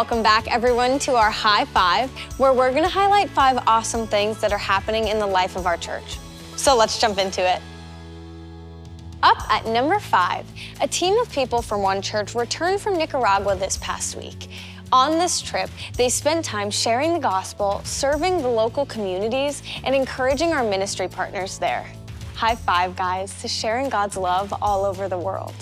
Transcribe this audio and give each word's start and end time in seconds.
Welcome 0.00 0.22
back, 0.22 0.50
everyone, 0.50 0.98
to 1.00 1.14
our 1.14 1.30
High 1.30 1.66
Five, 1.66 2.10
where 2.38 2.54
we're 2.54 2.70
going 2.70 2.84
to 2.84 2.88
highlight 2.88 3.28
five 3.28 3.62
awesome 3.66 4.06
things 4.06 4.40
that 4.40 4.50
are 4.50 4.56
happening 4.56 5.08
in 5.08 5.18
the 5.18 5.26
life 5.26 5.56
of 5.56 5.66
our 5.66 5.76
church. 5.76 6.18
So 6.56 6.74
let's 6.74 6.98
jump 6.98 7.18
into 7.18 7.42
it. 7.42 7.60
Up 9.22 9.36
at 9.50 9.66
number 9.66 9.98
five, 9.98 10.46
a 10.80 10.88
team 10.88 11.18
of 11.18 11.30
people 11.30 11.60
from 11.60 11.82
One 11.82 12.00
Church 12.00 12.34
returned 12.34 12.80
from 12.80 12.96
Nicaragua 12.96 13.56
this 13.56 13.76
past 13.76 14.16
week. 14.16 14.48
On 14.90 15.18
this 15.18 15.42
trip, 15.42 15.68
they 15.98 16.08
spent 16.08 16.46
time 16.46 16.70
sharing 16.70 17.12
the 17.12 17.20
gospel, 17.20 17.82
serving 17.84 18.40
the 18.40 18.48
local 18.48 18.86
communities, 18.86 19.62
and 19.84 19.94
encouraging 19.94 20.54
our 20.54 20.64
ministry 20.64 21.08
partners 21.08 21.58
there. 21.58 21.86
High 22.36 22.54
five, 22.54 22.96
guys, 22.96 23.38
to 23.42 23.48
sharing 23.48 23.90
God's 23.90 24.16
love 24.16 24.54
all 24.62 24.86
over 24.86 25.10
the 25.10 25.18
world. 25.18 25.54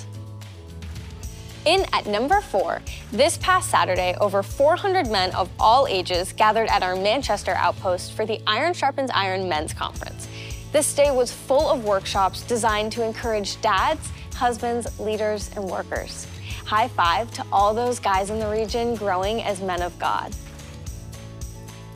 In 1.69 1.85
at 1.93 2.07
number 2.07 2.41
four, 2.41 2.81
this 3.13 3.37
past 3.37 3.69
Saturday, 3.69 4.15
over 4.23 4.43
400 4.43 5.09
men 5.09 5.35
of 5.35 5.51
all 5.61 5.87
ages 5.87 6.33
gathered 6.33 6.67
at 6.69 6.83
our 6.83 6.97
Manchester 6.97 7.51
outpost 7.51 8.15
for 8.15 8.25
the 8.25 8.41
Iron 8.47 8.73
Sharpens 8.73 9.11
Iron 9.13 9.51
Men's 9.51 9.75
Conference. 9.75 10.29
This 10.73 10.95
day 10.95 11.11
was 11.11 11.31
full 11.31 11.69
of 11.69 11.85
workshops 11.85 12.41
designed 12.41 12.93
to 12.93 13.05
encourage 13.05 13.61
dads, 13.61 14.11
husbands, 14.35 14.99
leaders, 14.99 15.51
and 15.57 15.65
workers. 15.71 16.27
High 16.65 16.89
five 16.89 17.31
to 17.33 17.45
all 17.53 17.75
those 17.75 18.01
guys 18.01 18.31
in 18.31 18.39
the 18.39 18.49
region 18.49 18.95
growing 18.95 19.43
as 19.43 19.61
men 19.61 19.83
of 19.83 19.99
God. 19.99 20.35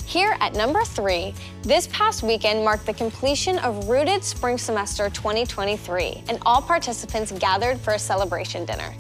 Here 0.05 0.37
at 0.41 0.53
number 0.53 0.85
three, 0.85 1.33
this 1.63 1.87
past 1.87 2.23
weekend 2.23 2.63
marked 2.63 2.85
the 2.85 2.93
completion 2.93 3.59
of 3.61 3.89
Rooted 3.89 4.23
Spring 4.23 4.59
Semester 4.59 5.09
2023, 5.09 6.25
and 6.29 6.37
all 6.45 6.61
participants 6.61 7.33
gathered 7.33 7.81
for 7.81 7.95
a 7.95 7.99
celebration 7.99 8.67
dinner. 8.67 8.93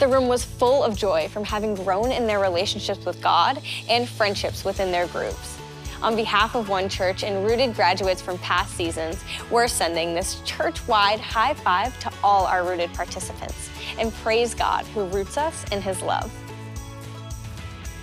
The 0.00 0.08
room 0.08 0.28
was 0.28 0.42
full 0.42 0.82
of 0.82 0.96
joy 0.96 1.28
from 1.28 1.44
having 1.44 1.74
grown 1.74 2.10
in 2.10 2.26
their 2.26 2.40
relationships 2.40 3.04
with 3.04 3.20
God 3.20 3.60
and 3.86 4.08
friendships 4.08 4.64
within 4.64 4.90
their 4.90 5.06
groups. 5.08 5.58
On 6.00 6.16
behalf 6.16 6.54
of 6.54 6.70
One 6.70 6.88
Church 6.88 7.22
and 7.22 7.46
Rooted 7.46 7.74
graduates 7.74 8.22
from 8.22 8.38
past 8.38 8.74
seasons, 8.74 9.22
we're 9.50 9.68
sending 9.68 10.14
this 10.14 10.40
church 10.46 10.88
wide 10.88 11.20
high 11.20 11.52
five 11.52 12.00
to 12.00 12.10
all 12.24 12.46
our 12.46 12.64
Rooted 12.64 12.90
participants 12.94 13.68
and 13.98 14.10
praise 14.14 14.54
God 14.54 14.86
who 14.86 15.04
roots 15.08 15.36
us 15.36 15.64
in 15.70 15.82
His 15.82 16.00
love. 16.00 16.32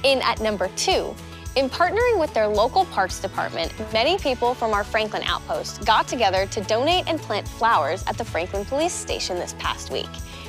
In 0.03 0.21
at 0.21 0.39
number 0.39 0.67
two, 0.75 1.15
in 1.55 1.67
partnering 1.67 2.19
with 2.19 2.31
their 2.35 2.47
local 2.47 2.85
parks 2.85 3.19
department, 3.19 3.73
many 3.91 4.19
people 4.19 4.53
from 4.53 4.71
our 4.71 4.83
Franklin 4.83 5.23
outpost 5.25 5.83
got 5.83 6.07
together 6.07 6.45
to 6.45 6.61
donate 6.61 7.07
and 7.07 7.19
plant 7.19 7.47
flowers 7.47 8.03
at 8.05 8.19
the 8.19 8.23
Franklin 8.23 8.65
Police 8.65 8.93
Station 8.93 9.37
this 9.37 9.55
past 9.57 9.91
week. 9.91 10.05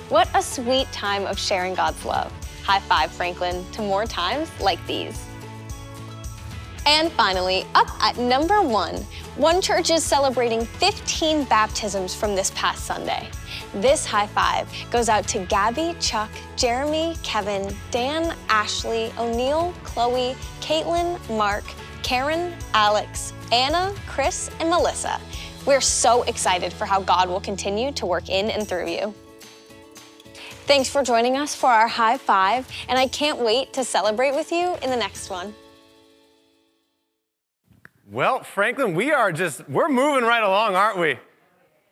What 0.08 0.30
a 0.34 0.40
sweet 0.40 0.90
time 0.90 1.26
of 1.26 1.38
sharing 1.38 1.74
God's 1.74 2.02
love. 2.04 2.32
High 2.64 2.80
five, 2.80 3.10
Franklin, 3.12 3.64
to 3.72 3.82
more 3.82 4.06
times 4.06 4.50
like 4.58 4.84
these. 4.86 5.22
And 6.86 7.12
finally, 7.12 7.66
up 7.74 7.88
at 8.02 8.16
number 8.16 8.62
one, 8.62 8.96
One 9.36 9.60
Church 9.60 9.90
is 9.90 10.02
celebrating 10.02 10.64
15 10.64 11.44
baptisms 11.44 12.14
from 12.14 12.34
this 12.34 12.50
past 12.54 12.86
Sunday. 12.86 13.28
This 13.74 14.06
high 14.06 14.26
five 14.28 14.66
goes 14.90 15.10
out 15.10 15.28
to 15.28 15.44
Gabby, 15.44 15.94
Chuck, 16.00 16.30
Jeremy, 16.56 17.14
Kevin, 17.22 17.76
Dan, 17.90 18.34
Ashley, 18.48 19.12
O'Neill, 19.18 19.74
Chloe, 19.84 20.34
Caitlin, 20.62 21.20
Mark, 21.36 21.64
Karen, 22.02 22.54
Alex, 22.72 23.34
Anna, 23.52 23.94
Chris, 24.06 24.50
and 24.58 24.70
Melissa. 24.70 25.20
We're 25.66 25.82
so 25.82 26.22
excited 26.22 26.72
for 26.72 26.86
how 26.86 27.02
God 27.02 27.28
will 27.28 27.40
continue 27.40 27.92
to 27.92 28.06
work 28.06 28.30
in 28.30 28.50
and 28.50 28.66
through 28.66 28.88
you. 28.88 29.14
Thanks 30.68 30.90
for 30.90 31.02
joining 31.02 31.38
us 31.38 31.54
for 31.54 31.70
our 31.70 31.88
high 31.88 32.18
five, 32.18 32.68
and 32.90 32.98
I 32.98 33.06
can't 33.06 33.38
wait 33.38 33.72
to 33.72 33.82
celebrate 33.82 34.34
with 34.34 34.52
you 34.52 34.76
in 34.82 34.90
the 34.90 34.96
next 34.98 35.30
one. 35.30 35.54
Well, 38.10 38.42
Franklin, 38.42 38.94
we 38.94 39.10
are 39.10 39.32
just, 39.32 39.66
we're 39.66 39.88
moving 39.88 40.24
right 40.24 40.42
along, 40.42 40.76
aren't 40.76 40.98
we? 40.98 41.18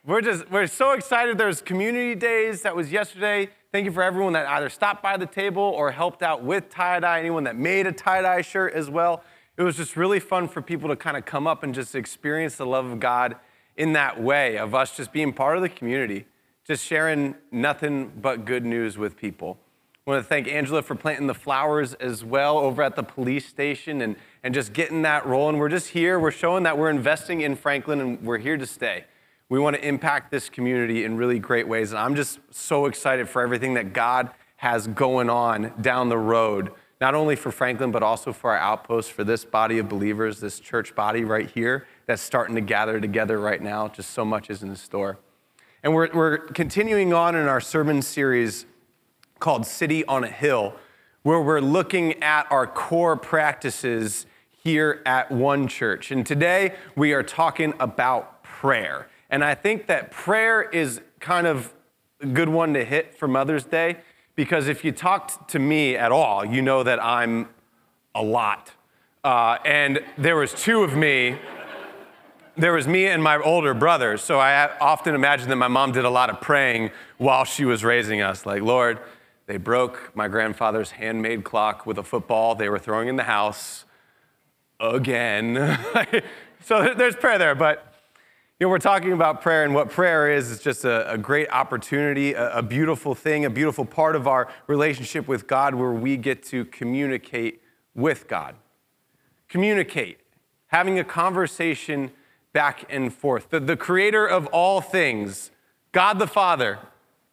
We're 0.04 0.20
just, 0.20 0.50
we're 0.50 0.66
so 0.66 0.90
excited. 0.90 1.38
There's 1.38 1.62
community 1.62 2.14
days 2.14 2.60
that 2.62 2.76
was 2.76 2.92
yesterday. 2.92 3.48
Thank 3.72 3.86
you 3.86 3.92
for 3.92 4.02
everyone 4.02 4.34
that 4.34 4.46
either 4.46 4.68
stopped 4.68 5.02
by 5.02 5.16
the 5.16 5.24
table 5.24 5.62
or 5.62 5.90
helped 5.90 6.22
out 6.22 6.44
with 6.44 6.68
tie 6.68 7.00
dye, 7.00 7.20
anyone 7.20 7.44
that 7.44 7.56
made 7.56 7.86
a 7.86 7.92
tie 7.92 8.20
dye 8.20 8.42
shirt 8.42 8.74
as 8.74 8.90
well. 8.90 9.24
It 9.56 9.62
was 9.62 9.78
just 9.78 9.96
really 9.96 10.20
fun 10.20 10.48
for 10.48 10.60
people 10.60 10.90
to 10.90 10.96
kind 10.96 11.16
of 11.16 11.24
come 11.24 11.46
up 11.46 11.62
and 11.62 11.74
just 11.74 11.94
experience 11.94 12.56
the 12.56 12.66
love 12.66 12.84
of 12.84 13.00
God 13.00 13.36
in 13.74 13.94
that 13.94 14.22
way 14.22 14.58
of 14.58 14.74
us 14.74 14.94
just 14.94 15.14
being 15.14 15.32
part 15.32 15.56
of 15.56 15.62
the 15.62 15.70
community, 15.70 16.26
just 16.66 16.84
sharing 16.84 17.36
nothing 17.52 18.10
but 18.20 18.44
good 18.44 18.64
news 18.64 18.98
with 18.98 19.16
people. 19.16 19.58
I 20.06 20.10
want 20.10 20.22
to 20.22 20.28
thank 20.28 20.48
Angela 20.48 20.82
for 20.82 20.94
planting 20.94 21.26
the 21.26 21.34
flowers 21.34 21.94
as 21.94 22.24
well 22.24 22.58
over 22.58 22.82
at 22.82 22.96
the 22.96 23.02
police 23.02 23.46
station 23.46 24.00
and, 24.02 24.16
and 24.42 24.52
just 24.52 24.72
getting 24.72 25.02
that 25.02 25.26
rolling. 25.26 25.58
We're 25.58 25.68
just 25.68 25.88
here. 25.88 26.18
We're 26.18 26.30
showing 26.32 26.64
that 26.64 26.76
we're 26.76 26.90
investing 26.90 27.40
in 27.40 27.56
Franklin 27.56 28.00
and 28.00 28.22
we're 28.22 28.38
here 28.38 28.56
to 28.56 28.66
stay. 28.66 29.04
We 29.48 29.60
want 29.60 29.76
to 29.76 29.86
impact 29.86 30.32
this 30.32 30.48
community 30.48 31.04
in 31.04 31.16
really 31.16 31.38
great 31.38 31.68
ways. 31.68 31.92
And 31.92 32.00
I'm 32.00 32.16
just 32.16 32.40
so 32.50 32.86
excited 32.86 33.28
for 33.28 33.42
everything 33.42 33.74
that 33.74 33.92
God 33.92 34.30
has 34.56 34.88
going 34.88 35.30
on 35.30 35.72
down 35.80 36.08
the 36.08 36.18
road, 36.18 36.72
not 37.00 37.14
only 37.14 37.36
for 37.36 37.52
Franklin, 37.52 37.92
but 37.92 38.02
also 38.02 38.32
for 38.32 38.52
our 38.52 38.58
outpost, 38.58 39.12
for 39.12 39.22
this 39.22 39.44
body 39.44 39.78
of 39.78 39.88
believers, 39.88 40.40
this 40.40 40.58
church 40.58 40.94
body 40.96 41.24
right 41.24 41.50
here 41.50 41.86
that's 42.06 42.22
starting 42.22 42.56
to 42.56 42.60
gather 42.60 43.00
together 43.00 43.38
right 43.38 43.62
now. 43.62 43.86
Just 43.86 44.10
so 44.10 44.24
much 44.24 44.50
is 44.50 44.62
in 44.62 44.68
the 44.68 44.76
store. 44.76 45.18
And 45.86 45.94
we're, 45.94 46.10
we're 46.12 46.38
continuing 46.38 47.12
on 47.12 47.36
in 47.36 47.46
our 47.46 47.60
sermon 47.60 48.02
series 48.02 48.66
called 49.38 49.64
City 49.64 50.04
on 50.06 50.24
a 50.24 50.28
Hill, 50.28 50.74
where 51.22 51.40
we're 51.40 51.60
looking 51.60 52.20
at 52.24 52.50
our 52.50 52.66
core 52.66 53.16
practices 53.16 54.26
here 54.64 55.00
at 55.06 55.30
One 55.30 55.68
Church. 55.68 56.10
And 56.10 56.26
today 56.26 56.74
we 56.96 57.12
are 57.12 57.22
talking 57.22 57.72
about 57.78 58.42
prayer. 58.42 59.08
And 59.30 59.44
I 59.44 59.54
think 59.54 59.86
that 59.86 60.10
prayer 60.10 60.60
is 60.60 61.00
kind 61.20 61.46
of 61.46 61.72
a 62.20 62.26
good 62.26 62.48
one 62.48 62.74
to 62.74 62.84
hit 62.84 63.16
for 63.16 63.28
Mother's 63.28 63.62
Day 63.62 63.98
because 64.34 64.66
if 64.66 64.84
you 64.84 64.90
talked 64.90 65.48
to 65.50 65.60
me 65.60 65.94
at 65.94 66.10
all, 66.10 66.44
you 66.44 66.62
know 66.62 66.82
that 66.82 67.00
I'm 67.00 67.48
a 68.12 68.24
lot. 68.24 68.72
Uh, 69.22 69.58
and 69.64 70.00
there 70.18 70.34
was 70.34 70.52
two 70.52 70.82
of 70.82 70.96
me. 70.96 71.38
There 72.58 72.72
was 72.72 72.88
me 72.88 73.06
and 73.06 73.22
my 73.22 73.36
older 73.36 73.74
brother. 73.74 74.16
So 74.16 74.38
I 74.38 74.74
often 74.78 75.14
imagine 75.14 75.50
that 75.50 75.56
my 75.56 75.68
mom 75.68 75.92
did 75.92 76.06
a 76.06 76.10
lot 76.10 76.30
of 76.30 76.40
praying 76.40 76.90
while 77.18 77.44
she 77.44 77.66
was 77.66 77.84
raising 77.84 78.22
us. 78.22 78.46
Like, 78.46 78.62
Lord, 78.62 78.98
they 79.46 79.58
broke 79.58 80.12
my 80.14 80.26
grandfather's 80.26 80.92
handmade 80.92 81.44
clock 81.44 81.84
with 81.84 81.98
a 81.98 82.02
football 82.02 82.54
they 82.54 82.70
were 82.70 82.78
throwing 82.78 83.08
in 83.08 83.16
the 83.16 83.24
house 83.24 83.84
again. 84.80 85.78
so 86.62 86.94
there's 86.94 87.14
prayer 87.16 87.38
there. 87.38 87.54
But 87.54 87.92
you 88.58 88.66
know, 88.66 88.70
we're 88.70 88.78
talking 88.78 89.12
about 89.12 89.42
prayer, 89.42 89.64
and 89.64 89.74
what 89.74 89.90
prayer 89.90 90.32
is 90.32 90.50
is 90.50 90.60
just 90.60 90.86
a, 90.86 91.12
a 91.12 91.18
great 91.18 91.50
opportunity, 91.50 92.32
a, 92.32 92.56
a 92.56 92.62
beautiful 92.62 93.14
thing, 93.14 93.44
a 93.44 93.50
beautiful 93.50 93.84
part 93.84 94.16
of 94.16 94.26
our 94.26 94.48
relationship 94.66 95.28
with 95.28 95.46
God 95.46 95.74
where 95.74 95.92
we 95.92 96.16
get 96.16 96.42
to 96.44 96.64
communicate 96.64 97.60
with 97.94 98.26
God. 98.28 98.54
Communicate, 99.50 100.20
having 100.68 100.98
a 100.98 101.04
conversation 101.04 102.12
back 102.56 102.86
and 102.88 103.12
forth. 103.12 103.50
The, 103.50 103.60
the 103.60 103.76
creator 103.76 104.26
of 104.26 104.46
all 104.46 104.80
things, 104.80 105.50
God 105.92 106.18
the 106.18 106.26
Father, 106.26 106.78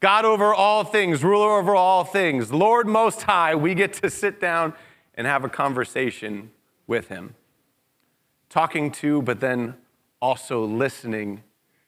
God 0.01 0.25
over 0.25 0.53
all 0.53 0.83
things, 0.83 1.23
ruler 1.23 1.57
over 1.57 1.73
all 1.73 2.03
things, 2.03 2.51
Lord 2.51 2.87
Most 2.87 3.21
High, 3.21 3.55
we 3.55 3.73
get 3.73 3.93
to 3.93 4.09
sit 4.09 4.41
down 4.41 4.73
and 5.15 5.25
have 5.25 5.45
a 5.45 5.47
conversation 5.47 6.51
with 6.87 7.07
Him. 7.07 7.35
Talking 8.49 8.91
to, 8.91 9.21
but 9.21 9.39
then 9.39 9.75
also 10.21 10.65
listening 10.65 11.41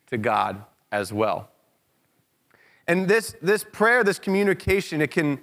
to 0.07 0.17
God 0.17 0.63
as 0.89 1.11
well. 1.11 1.49
And 2.87 3.09
this, 3.09 3.35
this 3.41 3.65
prayer, 3.65 4.05
this 4.05 4.17
communication, 4.17 5.01
it 5.01 5.11
can 5.11 5.41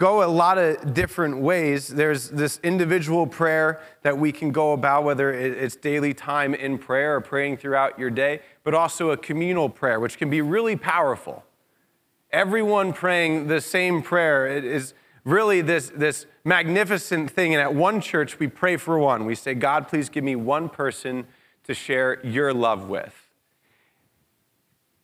go 0.00 0.24
a 0.24 0.26
lot 0.26 0.58
of 0.58 0.94
different 0.94 1.38
ways. 1.38 1.86
There's 1.86 2.30
this 2.30 2.58
individual 2.64 3.26
prayer 3.26 3.80
that 4.02 4.18
we 4.18 4.32
can 4.32 4.50
go 4.50 4.72
about, 4.72 5.04
whether 5.04 5.30
it's 5.30 5.76
daily 5.76 6.14
time 6.14 6.54
in 6.54 6.78
prayer 6.78 7.16
or 7.16 7.20
praying 7.20 7.58
throughout 7.58 7.98
your 7.98 8.10
day, 8.10 8.40
but 8.64 8.74
also 8.74 9.10
a 9.10 9.16
communal 9.16 9.68
prayer, 9.68 10.00
which 10.00 10.16
can 10.16 10.30
be 10.30 10.40
really 10.40 10.74
powerful 10.74 11.44
everyone 12.32 12.92
praying 12.92 13.48
the 13.48 13.60
same 13.60 14.02
prayer. 14.02 14.46
Is 14.46 14.94
really 15.24 15.60
this, 15.60 15.92
this 15.94 16.26
magnificent 16.44 17.30
thing. 17.30 17.54
And 17.54 17.60
at 17.60 17.74
one 17.74 18.00
church, 18.00 18.38
we 18.38 18.48
pray 18.48 18.76
for 18.76 18.98
one. 18.98 19.26
We 19.26 19.34
say, 19.34 19.54
God, 19.54 19.88
please 19.88 20.08
give 20.08 20.24
me 20.24 20.36
one 20.36 20.68
person 20.68 21.26
to 21.64 21.74
share 21.74 22.24
your 22.24 22.54
love 22.54 22.88
with. 22.88 23.28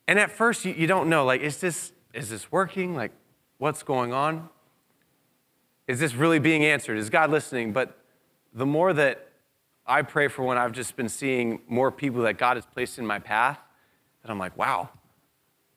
And 0.08 0.18
at 0.18 0.30
first, 0.30 0.64
you, 0.64 0.72
you 0.72 0.86
don't 0.86 1.08
know, 1.08 1.24
like, 1.24 1.40
is 1.42 1.58
this, 1.58 1.92
is 2.14 2.30
this 2.30 2.50
working? 2.50 2.94
Like, 2.94 3.12
what's 3.58 3.82
going 3.82 4.12
on? 4.12 4.48
Is 5.86 6.00
this 6.00 6.14
really 6.14 6.38
being 6.38 6.64
answered? 6.64 6.98
Is 6.98 7.10
God 7.10 7.30
listening? 7.30 7.72
But 7.72 7.96
the 8.52 8.66
more 8.66 8.92
that 8.92 9.28
I 9.86 10.02
pray 10.02 10.28
for 10.28 10.44
when 10.44 10.58
I've 10.58 10.72
just 10.72 10.96
been 10.96 11.08
seeing 11.08 11.60
more 11.68 11.92
people 11.92 12.22
that 12.22 12.38
God 12.38 12.56
has 12.56 12.66
placed 12.66 12.98
in 12.98 13.06
my 13.06 13.20
path, 13.20 13.58
that 14.22 14.30
I'm 14.30 14.38
like, 14.38 14.56
wow, 14.56 14.88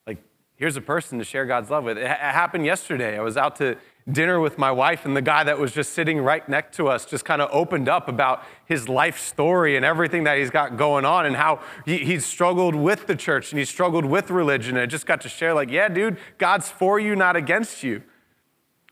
like 0.07 0.17
here's 0.55 0.75
a 0.77 0.81
person 0.81 1.19
to 1.19 1.23
share 1.23 1.45
God's 1.45 1.69
love 1.69 1.83
with. 1.83 1.97
It, 1.97 2.07
happened 2.07 2.65
yesterday. 2.65 3.19
I 3.19 3.21
was 3.21 3.37
out 3.37 3.57
to 3.57 3.77
dinner 4.11 4.39
with 4.39 4.57
my 4.57 4.71
wife, 4.71 5.05
and 5.05 5.15
the 5.15 5.21
guy 5.21 5.43
that 5.43 5.59
was 5.59 5.71
just 5.71 5.93
sitting 5.93 6.19
right 6.21 6.47
next 6.49 6.75
to 6.77 6.87
us 6.87 7.05
just 7.05 7.23
kind 7.23 7.39
of 7.39 7.49
opened 7.51 7.87
up 7.87 8.07
about 8.07 8.43
his 8.65 8.89
life 8.89 9.19
story 9.19 9.75
and 9.75 9.85
everything 9.85 10.23
that 10.23 10.39
he's 10.39 10.49
got 10.49 10.75
going 10.75 11.05
on 11.05 11.27
and 11.27 11.35
how 11.35 11.61
he, 11.85 11.99
he's 11.99 12.25
struggled 12.25 12.73
with 12.73 13.05
the 13.05 13.15
church 13.15 13.51
and 13.51 13.59
he 13.59 13.65
struggled 13.65 14.05
with 14.05 14.31
religion. 14.31 14.75
And 14.75 14.83
I 14.83 14.85
just 14.87 15.05
got 15.05 15.21
to 15.21 15.29
share, 15.29 15.53
like, 15.53 15.69
yeah, 15.69 15.87
dude, 15.87 16.17
God's 16.39 16.67
for 16.67 16.99
you, 16.99 17.15
not 17.15 17.35
against 17.35 17.83
you. 17.83 18.01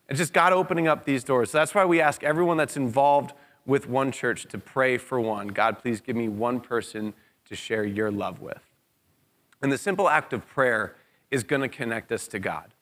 It's 0.09 0.19
just 0.19 0.33
God 0.33 0.53
opening 0.53 0.87
up 0.87 1.05
these 1.05 1.23
doors. 1.23 1.51
So 1.51 1.57
that's 1.57 1.75
why 1.75 1.85
we 1.85 1.99
ask 1.99 2.23
everyone 2.23 2.57
that's 2.57 2.77
involved 2.77 3.33
with 3.65 3.89
one 3.89 4.11
church 4.11 4.45
to 4.47 4.57
pray 4.57 4.97
for 4.97 5.19
one. 5.19 5.47
God, 5.49 5.79
please 5.79 5.99
give 5.99 6.15
me 6.15 6.29
one 6.29 6.59
person 6.59 7.13
to 7.45 7.55
share 7.55 7.83
your 7.83 8.11
love 8.11 8.39
with. 8.39 8.61
And 9.61 9.71
the 9.71 9.77
simple 9.77 10.07
act 10.07 10.33
of 10.33 10.47
prayer 10.47 10.95
is 11.29 11.43
going 11.43 11.61
to 11.61 11.67
connect 11.67 12.11
us 12.11 12.27
to 12.29 12.39
God 12.39 12.73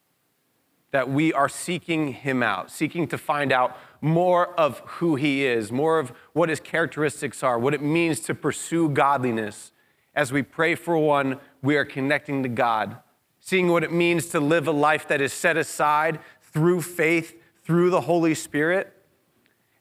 that 0.96 1.10
we 1.10 1.34
are 1.34 1.50
seeking 1.50 2.14
him 2.14 2.42
out, 2.42 2.72
seeking 2.72 3.06
to 3.06 3.18
find 3.18 3.52
out 3.52 3.76
more 4.00 4.58
of 4.58 4.80
who 4.80 5.18
he 5.18 5.44
is, 5.44 5.70
more 5.70 6.00
of 6.00 6.14
what 6.32 6.48
his 6.48 6.62
characteristics 6.62 7.44
are, 7.44 7.60
what 7.60 7.74
it 7.74 7.82
means 7.82 8.22
to 8.22 8.34
pursue 8.34 8.88
godliness. 8.88 9.74
As 10.16 10.32
we 10.32 10.42
pray 10.42 10.74
for 10.74 10.98
one, 10.98 11.42
we 11.62 11.76
are 11.76 11.84
connecting 11.84 12.44
to 12.44 12.48
God, 12.48 12.96
seeing 13.42 13.68
what 13.68 13.84
it 13.84 13.92
means 13.92 14.28
to 14.28 14.40
live 14.40 14.70
a 14.70 14.72
life 14.72 15.06
that 15.10 15.20
is 15.20 15.34
set 15.34 15.58
aside 15.58 16.18
through 16.56 16.82
faith, 16.82 17.36
through 17.66 17.90
the 17.90 18.00
Holy 18.00 18.34
Spirit. 18.34 18.94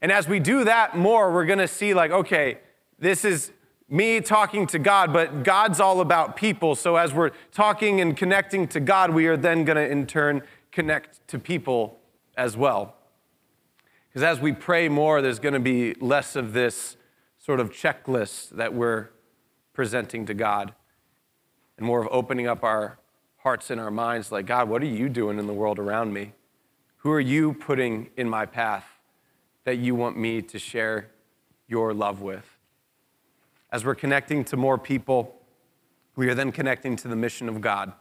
And 0.02 0.10
as 0.10 0.26
we 0.26 0.40
do 0.40 0.64
that 0.64 0.98
more, 0.98 1.32
we're 1.32 1.46
gonna 1.46 1.68
see, 1.68 1.94
like, 1.94 2.10
okay, 2.10 2.58
this 2.98 3.24
is 3.24 3.52
me 3.88 4.20
talking 4.20 4.66
to 4.66 4.80
God, 4.80 5.12
but 5.12 5.44
God's 5.44 5.78
all 5.78 6.00
about 6.00 6.34
people. 6.34 6.74
So 6.74 6.96
as 6.96 7.14
we're 7.14 7.30
talking 7.52 8.00
and 8.00 8.16
connecting 8.16 8.66
to 8.68 8.80
God, 8.80 9.10
we 9.10 9.28
are 9.28 9.36
then 9.36 9.64
gonna 9.64 9.82
in 9.82 10.08
turn 10.08 10.42
connect 10.72 11.26
to 11.28 11.38
people 11.38 12.00
as 12.36 12.56
well. 12.56 12.96
Because 14.08 14.24
as 14.24 14.40
we 14.40 14.52
pray 14.52 14.88
more, 14.88 15.22
there's 15.22 15.38
going 15.38 15.54
to 15.54 15.60
be 15.60 15.94
less 15.94 16.36
of 16.36 16.52
this 16.52 16.96
sort 17.38 17.60
of 17.60 17.70
checklist 17.70 18.50
that 18.50 18.74
we're 18.74 19.10
presenting 19.72 20.26
to 20.26 20.34
God 20.34 20.74
and 21.76 21.86
more 21.86 22.00
of 22.00 22.08
opening 22.10 22.46
up 22.46 22.62
our 22.64 22.98
hearts 23.38 23.70
and 23.70 23.80
our 23.80 23.90
minds 23.90 24.32
like, 24.32 24.46
God, 24.46 24.68
what 24.68 24.82
are 24.82 24.86
you 24.86 25.08
doing 25.08 25.38
in 25.38 25.46
the 25.46 25.52
world 25.52 25.78
around 25.78 26.12
me? 26.12 26.32
Who 27.04 27.12
are 27.12 27.20
you 27.20 27.52
putting 27.52 28.08
in 28.16 28.30
my 28.30 28.46
path 28.46 28.86
that 29.64 29.76
you 29.76 29.94
want 29.94 30.16
me 30.16 30.40
to 30.40 30.58
share 30.58 31.10
your 31.68 31.92
love 31.92 32.22
with? 32.22 32.56
As 33.70 33.84
we're 33.84 33.94
connecting 33.94 34.42
to 34.44 34.56
more 34.56 34.78
people, 34.78 35.36
we 36.16 36.30
are 36.30 36.34
then 36.34 36.50
connecting 36.50 36.96
to 36.96 37.08
the 37.08 37.14
mission 37.14 37.48
of 37.48 37.60
God 37.60 37.92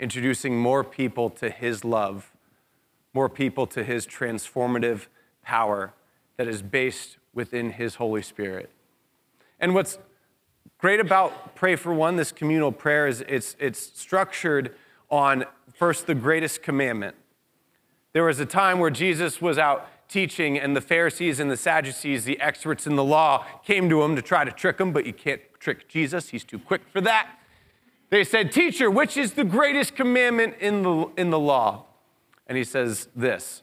introducing 0.00 0.58
more 0.58 0.82
people 0.82 1.30
to 1.30 1.48
his 1.48 1.84
love, 1.84 2.32
more 3.14 3.28
people 3.28 3.64
to 3.68 3.84
his 3.84 4.08
transformative 4.08 5.06
power 5.42 5.94
that 6.36 6.48
is 6.48 6.62
based 6.62 7.18
within 7.32 7.70
his 7.70 7.94
Holy 7.94 8.22
Spirit. 8.22 8.70
And 9.60 9.72
what's 9.72 9.98
great 10.78 10.98
about 10.98 11.54
Pray 11.54 11.76
for 11.76 11.94
One, 11.94 12.16
this 12.16 12.32
communal 12.32 12.72
prayer, 12.72 13.06
is 13.06 13.24
it's, 13.28 13.54
it's 13.60 13.98
structured 13.98 14.74
on 15.10 15.44
first 15.72 16.08
the 16.08 16.14
greatest 16.14 16.62
commandment. 16.62 17.14
There 18.16 18.24
was 18.24 18.40
a 18.40 18.46
time 18.46 18.78
where 18.78 18.88
Jesus 18.88 19.42
was 19.42 19.58
out 19.58 19.90
teaching, 20.08 20.58
and 20.58 20.74
the 20.74 20.80
Pharisees 20.80 21.38
and 21.38 21.50
the 21.50 21.56
Sadducees, 21.58 22.24
the 22.24 22.40
experts 22.40 22.86
in 22.86 22.96
the 22.96 23.04
law, 23.04 23.44
came 23.62 23.90
to 23.90 24.02
him 24.02 24.16
to 24.16 24.22
try 24.22 24.42
to 24.42 24.50
trick 24.50 24.80
him, 24.80 24.90
but 24.90 25.04
you 25.04 25.12
can't 25.12 25.42
trick 25.60 25.86
Jesus. 25.86 26.30
He's 26.30 26.42
too 26.42 26.58
quick 26.58 26.80
for 26.90 27.02
that. 27.02 27.28
They 28.08 28.24
said, 28.24 28.52
Teacher, 28.52 28.90
which 28.90 29.18
is 29.18 29.34
the 29.34 29.44
greatest 29.44 29.96
commandment 29.96 30.54
in 30.60 30.82
the, 30.82 31.10
in 31.18 31.28
the 31.28 31.38
law? 31.38 31.84
And 32.46 32.56
he 32.56 32.64
says 32.64 33.08
this 33.14 33.60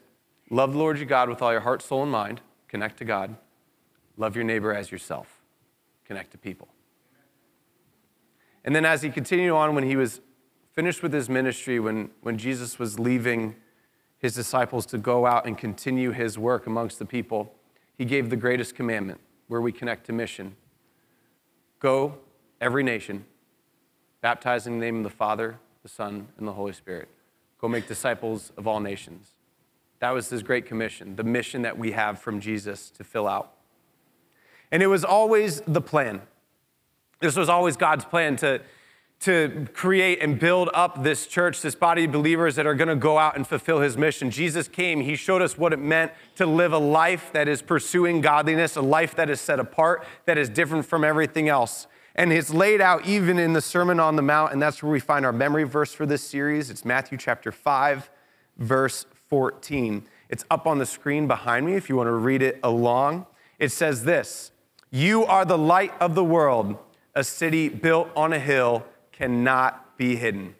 Love 0.50 0.74
the 0.74 0.78
Lord 0.78 0.98
your 0.98 1.06
God 1.06 1.28
with 1.28 1.42
all 1.42 1.50
your 1.50 1.62
heart, 1.62 1.82
soul, 1.82 2.04
and 2.04 2.12
mind. 2.12 2.40
Connect 2.68 2.96
to 2.98 3.04
God. 3.04 3.34
Love 4.16 4.36
your 4.36 4.44
neighbor 4.44 4.72
as 4.72 4.92
yourself. 4.92 5.42
Connect 6.04 6.30
to 6.30 6.38
people. 6.38 6.68
And 8.64 8.72
then 8.72 8.84
as 8.84 9.02
he 9.02 9.10
continued 9.10 9.52
on, 9.52 9.74
when 9.74 9.82
he 9.82 9.96
was 9.96 10.20
finished 10.74 11.02
with 11.02 11.12
his 11.12 11.28
ministry, 11.28 11.80
when, 11.80 12.10
when 12.20 12.38
Jesus 12.38 12.78
was 12.78 13.00
leaving 13.00 13.56
his 14.24 14.34
disciples 14.34 14.86
to 14.86 14.96
go 14.96 15.26
out 15.26 15.46
and 15.46 15.58
continue 15.58 16.10
his 16.10 16.38
work 16.38 16.66
amongst 16.66 16.98
the 16.98 17.04
people, 17.04 17.54
he 17.98 18.06
gave 18.06 18.30
the 18.30 18.36
greatest 18.36 18.74
commandment 18.74 19.20
where 19.48 19.60
we 19.60 19.70
connect 19.70 20.06
to 20.06 20.14
mission. 20.14 20.56
Go, 21.78 22.14
every 22.58 22.82
nation, 22.82 23.26
baptizing 24.22 24.72
in 24.72 24.78
the 24.78 24.86
name 24.86 24.96
of 24.96 25.02
the 25.02 25.10
Father, 25.10 25.58
the 25.82 25.90
Son, 25.90 26.26
and 26.38 26.48
the 26.48 26.52
Holy 26.52 26.72
Spirit. 26.72 27.10
Go 27.60 27.68
make 27.68 27.86
disciples 27.86 28.50
of 28.56 28.66
all 28.66 28.80
nations. 28.80 29.32
That 29.98 30.12
was 30.12 30.30
his 30.30 30.42
great 30.42 30.64
commission, 30.64 31.16
the 31.16 31.22
mission 31.22 31.60
that 31.60 31.76
we 31.76 31.92
have 31.92 32.18
from 32.18 32.40
Jesus 32.40 32.88
to 32.92 33.04
fill 33.04 33.28
out. 33.28 33.52
And 34.72 34.82
it 34.82 34.86
was 34.86 35.04
always 35.04 35.60
the 35.66 35.82
plan. 35.82 36.22
This 37.20 37.36
was 37.36 37.50
always 37.50 37.76
God's 37.76 38.06
plan 38.06 38.36
to, 38.36 38.62
to 39.20 39.66
create 39.72 40.22
and 40.22 40.38
build 40.38 40.68
up 40.74 41.02
this 41.02 41.26
church, 41.26 41.62
this 41.62 41.74
body 41.74 42.04
of 42.04 42.12
believers 42.12 42.56
that 42.56 42.66
are 42.66 42.74
going 42.74 42.88
to 42.88 42.96
go 42.96 43.16
out 43.18 43.36
and 43.36 43.46
fulfill 43.46 43.80
his 43.80 43.96
mission. 43.96 44.30
Jesus 44.30 44.68
came, 44.68 45.00
he 45.00 45.16
showed 45.16 45.40
us 45.40 45.56
what 45.56 45.72
it 45.72 45.78
meant 45.78 46.12
to 46.36 46.44
live 46.44 46.72
a 46.72 46.78
life 46.78 47.30
that 47.32 47.48
is 47.48 47.62
pursuing 47.62 48.20
godliness, 48.20 48.76
a 48.76 48.82
life 48.82 49.14
that 49.16 49.30
is 49.30 49.40
set 49.40 49.58
apart, 49.58 50.04
that 50.26 50.36
is 50.36 50.50
different 50.50 50.84
from 50.84 51.04
everything 51.04 51.48
else. 51.48 51.86
And 52.14 52.32
it's 52.32 52.52
laid 52.52 52.80
out 52.80 53.06
even 53.06 53.38
in 53.38 53.54
the 53.54 53.60
Sermon 53.60 53.98
on 53.98 54.16
the 54.16 54.22
Mount, 54.22 54.52
and 54.52 54.62
that's 54.62 54.82
where 54.82 54.92
we 54.92 55.00
find 55.00 55.24
our 55.24 55.32
memory 55.32 55.64
verse 55.64 55.92
for 55.92 56.06
this 56.06 56.22
series. 56.22 56.70
It's 56.70 56.84
Matthew 56.84 57.18
chapter 57.18 57.50
5, 57.50 58.10
verse 58.58 59.06
14. 59.30 60.06
It's 60.28 60.44
up 60.50 60.66
on 60.66 60.78
the 60.78 60.86
screen 60.86 61.26
behind 61.26 61.66
me 61.66 61.74
if 61.74 61.88
you 61.88 61.96
want 61.96 62.08
to 62.08 62.12
read 62.12 62.42
it 62.42 62.60
along. 62.62 63.26
It 63.58 63.70
says 63.70 64.04
this 64.04 64.52
You 64.90 65.24
are 65.24 65.44
the 65.44 65.58
light 65.58 65.92
of 66.00 66.14
the 66.14 66.24
world. 66.24 66.76
A 67.16 67.24
city 67.24 67.68
built 67.68 68.08
on 68.16 68.32
a 68.32 68.38
hill 68.38 68.84
cannot 69.16 69.96
be 69.96 70.16
hidden. 70.16 70.54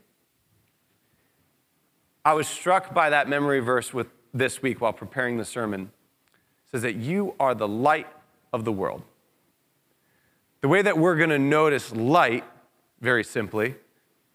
I 2.25 2.32
was 2.34 2.49
struck 2.49 2.94
by 2.94 3.11
that 3.11 3.28
memory 3.28 3.61
verse 3.61 3.92
with 3.92 4.06
this 4.32 4.62
week 4.62 4.80
while 4.80 4.92
preparing 4.92 5.37
the 5.37 5.44
sermon. 5.44 5.90
It 6.66 6.70
says 6.70 6.82
that 6.82 6.96
you 6.96 7.34
are 7.38 7.54
the 7.54 7.68
light 7.68 8.06
of 8.52 8.64
the 8.64 8.73
world. 8.73 9.02
The 10.61 10.68
way 10.68 10.80
that 10.82 10.96
we're 10.96 11.16
going 11.16 11.30
to 11.30 11.38
notice 11.38 11.94
light, 11.94 12.44
very 13.00 13.25
simply, 13.25 13.75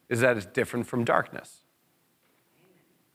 is 0.10 0.20
that 0.20 0.38
it's 0.38 0.46
different 0.46 0.86
from 0.86 1.04
darkness. 1.04 1.64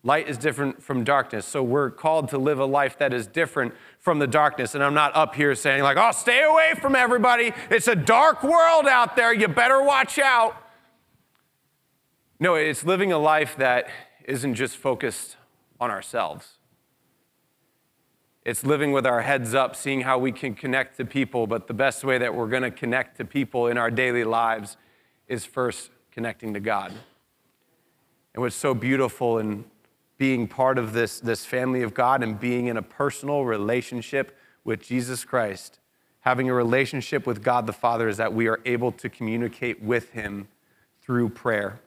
Light 0.02 0.28
is 0.28 0.36
different 0.36 0.82
from 0.82 1.04
darkness. 1.04 1.46
So 1.46 1.62
we're 1.62 1.90
called 1.90 2.28
to 2.30 2.38
live 2.38 2.58
a 2.58 2.66
life 2.66 2.98
that 2.98 3.14
is 3.14 3.26
different 3.26 3.74
from 4.00 4.18
the 4.18 4.26
darkness. 4.26 4.74
And 4.74 4.84
I'm 4.84 4.92
not 4.92 5.14
up 5.16 5.34
here 5.34 5.54
saying, 5.54 5.82
like, 5.82 5.96
oh, 5.96 6.10
stay 6.12 6.42
away 6.42 6.74
from 6.80 6.94
everybody. 6.94 7.52
It's 7.70 7.88
a 7.88 7.96
dark 7.96 8.42
world 8.42 8.86
out 8.86 9.16
there. 9.16 9.32
You 9.32 9.48
better 9.48 9.82
watch 9.82 10.18
out. 10.18 10.56
No, 12.44 12.56
it's 12.56 12.84
living 12.84 13.10
a 13.10 13.16
life 13.16 13.56
that 13.56 13.88
isn't 14.26 14.54
just 14.54 14.76
focused 14.76 15.38
on 15.80 15.90
ourselves. 15.90 16.58
It's 18.44 18.66
living 18.66 18.92
with 18.92 19.06
our 19.06 19.22
heads 19.22 19.54
up, 19.54 19.74
seeing 19.74 20.02
how 20.02 20.18
we 20.18 20.30
can 20.30 20.54
connect 20.54 20.98
to 20.98 21.06
people. 21.06 21.46
But 21.46 21.68
the 21.68 21.72
best 21.72 22.04
way 22.04 22.18
that 22.18 22.34
we're 22.34 22.48
going 22.48 22.62
to 22.62 22.70
connect 22.70 23.16
to 23.16 23.24
people 23.24 23.68
in 23.68 23.78
our 23.78 23.90
daily 23.90 24.24
lives 24.24 24.76
is 25.26 25.46
first 25.46 25.88
connecting 26.12 26.52
to 26.52 26.60
God. 26.60 26.92
And 28.34 28.42
what's 28.42 28.54
so 28.54 28.74
beautiful 28.74 29.38
in 29.38 29.64
being 30.18 30.46
part 30.46 30.76
of 30.76 30.92
this, 30.92 31.20
this 31.20 31.46
family 31.46 31.80
of 31.80 31.94
God 31.94 32.22
and 32.22 32.38
being 32.38 32.66
in 32.66 32.76
a 32.76 32.82
personal 32.82 33.46
relationship 33.46 34.36
with 34.64 34.82
Jesus 34.82 35.24
Christ, 35.24 35.78
having 36.20 36.50
a 36.50 36.54
relationship 36.54 37.26
with 37.26 37.42
God 37.42 37.66
the 37.66 37.72
Father, 37.72 38.06
is 38.06 38.18
that 38.18 38.34
we 38.34 38.48
are 38.48 38.60
able 38.66 38.92
to 38.92 39.08
communicate 39.08 39.82
with 39.82 40.10
Him 40.10 40.48
through 41.00 41.30
prayer. 41.30 41.80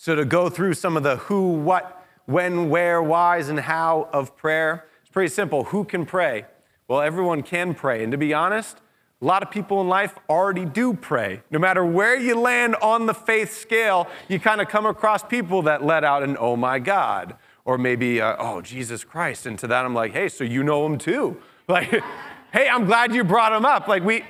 So, 0.00 0.14
to 0.14 0.24
go 0.24 0.48
through 0.48 0.74
some 0.74 0.96
of 0.96 1.02
the 1.02 1.16
who, 1.16 1.54
what, 1.54 2.06
when, 2.26 2.70
where, 2.70 3.02
whys, 3.02 3.48
and 3.48 3.58
how 3.58 4.08
of 4.12 4.36
prayer, 4.36 4.86
it's 5.00 5.10
pretty 5.10 5.28
simple. 5.28 5.64
Who 5.64 5.82
can 5.82 6.06
pray? 6.06 6.44
Well, 6.86 7.00
everyone 7.00 7.42
can 7.42 7.74
pray. 7.74 8.04
And 8.04 8.12
to 8.12 8.16
be 8.16 8.32
honest, 8.32 8.78
a 9.20 9.24
lot 9.24 9.42
of 9.42 9.50
people 9.50 9.80
in 9.80 9.88
life 9.88 10.14
already 10.30 10.64
do 10.64 10.94
pray. 10.94 11.42
No 11.50 11.58
matter 11.58 11.84
where 11.84 12.16
you 12.16 12.38
land 12.38 12.76
on 12.76 13.06
the 13.06 13.12
faith 13.12 13.58
scale, 13.58 14.06
you 14.28 14.38
kind 14.38 14.60
of 14.60 14.68
come 14.68 14.86
across 14.86 15.24
people 15.24 15.62
that 15.62 15.84
let 15.84 16.04
out 16.04 16.22
an 16.22 16.36
oh 16.38 16.54
my 16.54 16.78
God, 16.78 17.34
or 17.64 17.76
maybe, 17.76 18.20
uh, 18.20 18.36
oh, 18.38 18.60
Jesus 18.60 19.02
Christ. 19.02 19.46
And 19.46 19.58
to 19.58 19.66
that, 19.66 19.84
I'm 19.84 19.94
like, 19.94 20.12
hey, 20.12 20.28
so 20.28 20.44
you 20.44 20.62
know 20.62 20.86
him 20.86 20.96
too. 20.96 21.36
Like, 21.68 21.90
hey, 22.52 22.66
I'm 22.66 22.86
glad 22.86 23.14
you 23.14 23.24
brought 23.24 23.52
him 23.52 23.66
up. 23.66 23.88
Like, 23.88 24.02
we, 24.02 24.24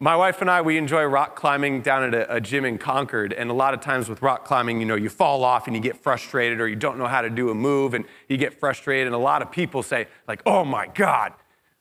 my 0.00 0.16
wife 0.16 0.40
and 0.40 0.50
I, 0.50 0.60
we 0.60 0.76
enjoy 0.76 1.04
rock 1.04 1.36
climbing 1.36 1.80
down 1.80 2.02
at 2.02 2.14
a, 2.14 2.36
a, 2.36 2.40
gym 2.40 2.64
in 2.64 2.78
Concord. 2.78 3.32
And 3.32 3.50
a 3.50 3.54
lot 3.54 3.74
of 3.74 3.80
times 3.80 4.08
with 4.08 4.22
rock 4.22 4.44
climbing, 4.44 4.80
you 4.80 4.86
know, 4.86 4.96
you 4.96 5.08
fall 5.08 5.44
off 5.44 5.66
and 5.66 5.76
you 5.76 5.80
get 5.80 5.96
frustrated 5.96 6.60
or 6.60 6.68
you 6.68 6.76
don't 6.76 6.98
know 6.98 7.06
how 7.06 7.22
to 7.22 7.30
do 7.30 7.50
a 7.50 7.54
move 7.54 7.94
and 7.94 8.04
you 8.28 8.36
get 8.36 8.58
frustrated. 8.58 9.06
And 9.06 9.14
a 9.14 9.18
lot 9.18 9.40
of 9.40 9.50
people 9.50 9.82
say, 9.82 10.08
like, 10.26 10.42
oh 10.44 10.64
my 10.64 10.88
God. 10.88 11.32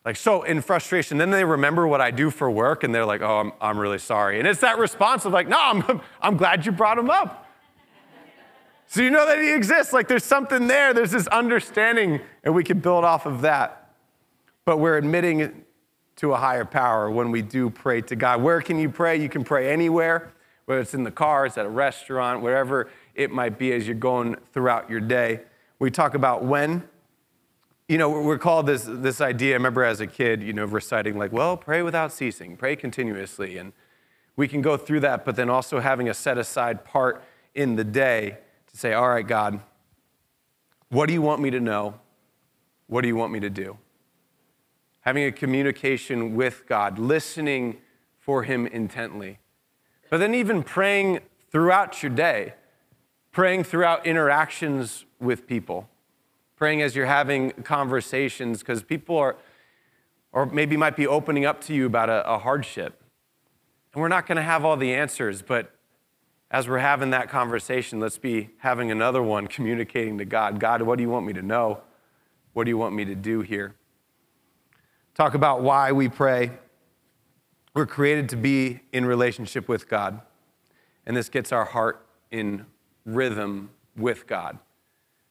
Like, 0.05 0.15
so 0.15 0.43
in 0.43 0.61
frustration, 0.61 1.17
then 1.17 1.31
they 1.31 1.43
remember 1.43 1.87
what 1.87 2.01
I 2.01 2.11
do 2.11 2.29
for 2.29 2.51
work 2.51 2.83
and 2.83 2.93
they're 2.93 3.05
like, 3.05 3.21
oh, 3.21 3.39
I'm, 3.39 3.51
I'm 3.59 3.79
really 3.79 3.99
sorry. 3.99 4.37
And 4.37 4.47
it's 4.47 4.61
that 4.61 4.77
response 4.77 5.25
of 5.25 5.33
like, 5.33 5.47
no, 5.47 5.57
I'm, 5.59 6.01
I'm 6.21 6.37
glad 6.37 6.65
you 6.65 6.71
brought 6.71 6.97
him 6.97 7.09
up. 7.09 7.43
So 8.93 9.01
you 9.01 9.09
know 9.09 9.25
that 9.25 9.39
He 9.39 9.51
exists. 9.51 9.91
Like 9.91 10.07
there's 10.07 10.23
something 10.23 10.67
there, 10.67 10.93
there's 10.93 11.09
this 11.09 11.25
understanding, 11.25 12.21
and 12.43 12.53
we 12.53 12.63
can 12.63 12.79
build 12.79 13.03
off 13.03 13.25
of 13.25 13.41
that. 13.41 13.95
But 14.65 14.77
we're 14.77 14.97
admitting 14.97 15.65
to 16.17 16.33
a 16.33 16.37
higher 16.37 16.65
power 16.65 17.09
when 17.09 17.31
we 17.31 17.41
do 17.41 17.69
pray 17.69 18.01
to 18.01 18.15
God. 18.15 18.41
Where 18.41 18.61
can 18.61 18.77
you 18.77 18.89
pray? 18.89 19.19
You 19.19 19.29
can 19.29 19.43
pray 19.43 19.71
anywhere, 19.71 20.31
whether 20.65 20.81
it's 20.81 20.93
in 20.93 21.03
the 21.03 21.11
car, 21.11 21.45
it's 21.45 21.57
at 21.57 21.65
a 21.65 21.69
restaurant, 21.69 22.41
wherever 22.41 22.89
it 23.15 23.31
might 23.31 23.57
be 23.57 23.73
as 23.73 23.87
you're 23.87 23.95
going 23.95 24.35
throughout 24.53 24.89
your 24.89 24.99
day. 24.99 25.41
We 25.79 25.91
talk 25.91 26.13
about 26.13 26.43
when. 26.43 26.87
You 27.89 27.97
know, 27.97 28.09
we're 28.09 28.37
called 28.37 28.65
this, 28.65 28.85
this 28.87 29.19
idea. 29.19 29.51
I 29.51 29.57
remember 29.57 29.83
as 29.83 29.99
a 29.99 30.07
kid, 30.07 30.41
you 30.41 30.53
know, 30.53 30.65
reciting, 30.65 31.17
like, 31.17 31.33
well, 31.33 31.57
pray 31.57 31.81
without 31.81 32.13
ceasing, 32.13 32.55
pray 32.55 32.77
continuously. 32.77 33.57
And 33.57 33.73
we 34.35 34.47
can 34.47 34.61
go 34.61 34.77
through 34.77 35.01
that, 35.01 35.25
but 35.25 35.35
then 35.35 35.49
also 35.49 35.79
having 35.79 36.07
a 36.07 36.13
set 36.13 36.37
aside 36.37 36.85
part 36.85 37.21
in 37.53 37.75
the 37.75 37.83
day 37.83 38.37
to 38.71 38.77
say, 38.77 38.93
all 38.93 39.09
right, 39.09 39.27
God, 39.27 39.59
what 40.89 41.07
do 41.07 41.13
you 41.13 41.21
want 41.21 41.41
me 41.41 41.51
to 41.51 41.59
know? 41.59 41.99
What 42.87 43.01
do 43.01 43.07
you 43.07 43.15
want 43.15 43.33
me 43.33 43.41
to 43.41 43.49
do? 43.49 43.77
Having 45.03 45.25
a 45.25 45.31
communication 45.31 46.35
with 46.35 46.65
God, 46.67 46.97
listening 46.97 47.77
for 48.19 48.43
Him 48.43 48.67
intently. 48.67 49.39
But 50.09 50.17
then 50.17 50.35
even 50.35 50.63
praying 50.63 51.19
throughout 51.51 52.01
your 52.01 52.11
day, 52.11 52.53
praying 53.31 53.63
throughout 53.63 54.05
interactions 54.05 55.05
with 55.19 55.47
people, 55.47 55.89
praying 56.55 56.81
as 56.81 56.95
you're 56.95 57.05
having 57.05 57.51
conversations, 57.63 58.59
because 58.59 58.83
people 58.83 59.17
are, 59.17 59.35
or 60.31 60.45
maybe 60.45 60.77
might 60.77 60.95
be 60.95 61.07
opening 61.07 61.45
up 61.45 61.61
to 61.61 61.73
you 61.73 61.85
about 61.85 62.09
a, 62.09 62.29
a 62.29 62.37
hardship. 62.37 63.01
And 63.93 64.01
we're 64.01 64.07
not 64.07 64.25
going 64.25 64.37
to 64.37 64.43
have 64.43 64.63
all 64.63 64.77
the 64.77 64.93
answers, 64.93 65.41
but 65.41 65.73
as 66.49 66.67
we're 66.67 66.77
having 66.77 67.09
that 67.09 67.29
conversation, 67.29 67.99
let's 67.99 68.19
be 68.19 68.51
having 68.59 68.91
another 68.91 69.21
one 69.21 69.47
communicating 69.55 70.17
to 70.19 70.25
God 70.25 70.59
God, 70.59 70.83
what 70.83 70.97
do 70.97 71.03
you 71.03 71.09
want 71.09 71.25
me 71.25 71.33
to 71.33 71.41
know? 71.41 71.81
What 72.53 72.65
do 72.65 72.69
you 72.69 72.77
want 72.77 72.93
me 72.93 73.03
to 73.05 73.15
do 73.15 73.41
here? 73.41 73.75
Talk 75.15 75.35
about 75.35 75.61
why 75.61 75.91
we 75.91 76.09
pray. 76.09 76.51
We're 77.75 77.85
created 77.85 78.29
to 78.29 78.35
be 78.35 78.81
in 78.91 79.05
relationship 79.05 79.67
with 79.67 79.87
God, 79.87 80.21
and 81.05 81.15
this 81.15 81.29
gets 81.29 81.51
our 81.51 81.65
heart 81.65 82.05
in 82.31 82.65
rhythm 83.05 83.69
with 83.95 84.25
God. 84.27 84.57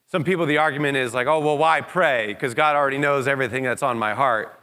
Some 0.07 0.25
people, 0.25 0.45
the 0.45 0.59
argument 0.59 0.97
is 0.99 1.15
like, 1.15 1.27
oh, 1.27 1.41
well, 1.41 1.57
why 1.57 1.81
pray? 1.81 2.29
Because 2.29 2.53
God 2.53 2.77
already 2.77 2.99
knows 2.99 3.27
everything 3.27 3.65
that's 3.65 3.83
on 3.83 3.99
my 3.99 4.13
heart. 4.13 4.61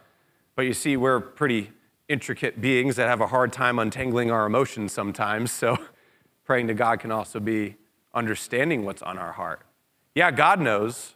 But 0.55 0.63
you 0.63 0.73
see, 0.73 0.95
we're 0.95 1.19
pretty 1.19 1.71
intricate 2.07 2.61
beings 2.61 2.95
that 2.97 3.07
have 3.07 3.19
a 3.19 3.27
hard 3.27 3.51
time 3.51 3.79
untangling 3.79 4.29
our 4.29 4.45
emotions 4.45 4.91
sometimes. 4.91 5.51
So 5.51 5.77
praying 6.45 6.67
to 6.67 6.73
God 6.73 6.99
can 6.99 7.11
also 7.11 7.39
be 7.39 7.77
understanding 8.13 8.85
what's 8.85 9.01
on 9.01 9.17
our 9.17 9.31
heart. 9.31 9.61
Yeah, 10.15 10.31
God 10.31 10.59
knows, 10.59 11.15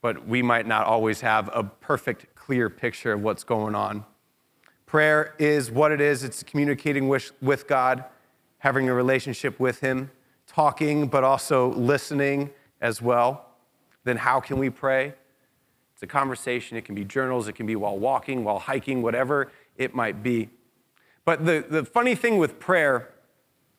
but 0.00 0.26
we 0.26 0.42
might 0.42 0.66
not 0.66 0.86
always 0.86 1.20
have 1.20 1.50
a 1.52 1.64
perfect, 1.64 2.33
clear 2.44 2.68
picture 2.68 3.12
of 3.12 3.22
what's 3.22 3.42
going 3.42 3.74
on. 3.74 4.04
Prayer 4.84 5.34
is 5.38 5.70
what 5.70 5.90
it 5.92 6.00
is 6.00 6.22
it's 6.22 6.42
communicating 6.42 7.08
with, 7.08 7.32
with 7.40 7.66
God, 7.66 8.04
having 8.58 8.86
a 8.88 8.92
relationship 8.92 9.58
with 9.58 9.80
Him, 9.80 10.10
talking, 10.46 11.06
but 11.06 11.24
also 11.24 11.72
listening 11.72 12.50
as 12.82 13.00
well. 13.00 13.46
Then, 14.04 14.18
how 14.18 14.40
can 14.40 14.58
we 14.58 14.68
pray? 14.68 15.14
It's 15.94 16.02
a 16.02 16.06
conversation. 16.06 16.76
It 16.76 16.84
can 16.84 16.94
be 16.94 17.02
journals. 17.04 17.48
It 17.48 17.54
can 17.54 17.64
be 17.64 17.76
while 17.76 17.98
walking, 17.98 18.44
while 18.44 18.58
hiking, 18.58 19.00
whatever 19.00 19.50
it 19.78 19.94
might 19.94 20.22
be. 20.22 20.50
But 21.24 21.46
the, 21.46 21.64
the 21.66 21.84
funny 21.84 22.14
thing 22.14 22.36
with 22.36 22.60
prayer 22.60 23.08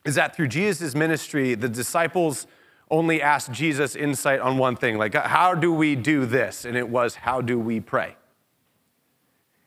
is 0.06 0.16
that 0.16 0.36
through 0.36 0.48
Jesus' 0.48 0.96
ministry, 0.96 1.54
the 1.54 1.70
disciples 1.70 2.48
only 2.90 3.22
asked 3.22 3.52
Jesus 3.52 3.96
insight 3.96 4.40
on 4.40 4.58
one 4.58 4.76
thing 4.76 4.98
like, 4.98 5.14
how 5.14 5.54
do 5.54 5.72
we 5.72 5.96
do 5.96 6.26
this? 6.26 6.66
And 6.66 6.76
it 6.76 6.90
was, 6.90 7.16
how 7.16 7.42
do 7.42 7.60
we 7.60 7.80
pray? 7.80 8.16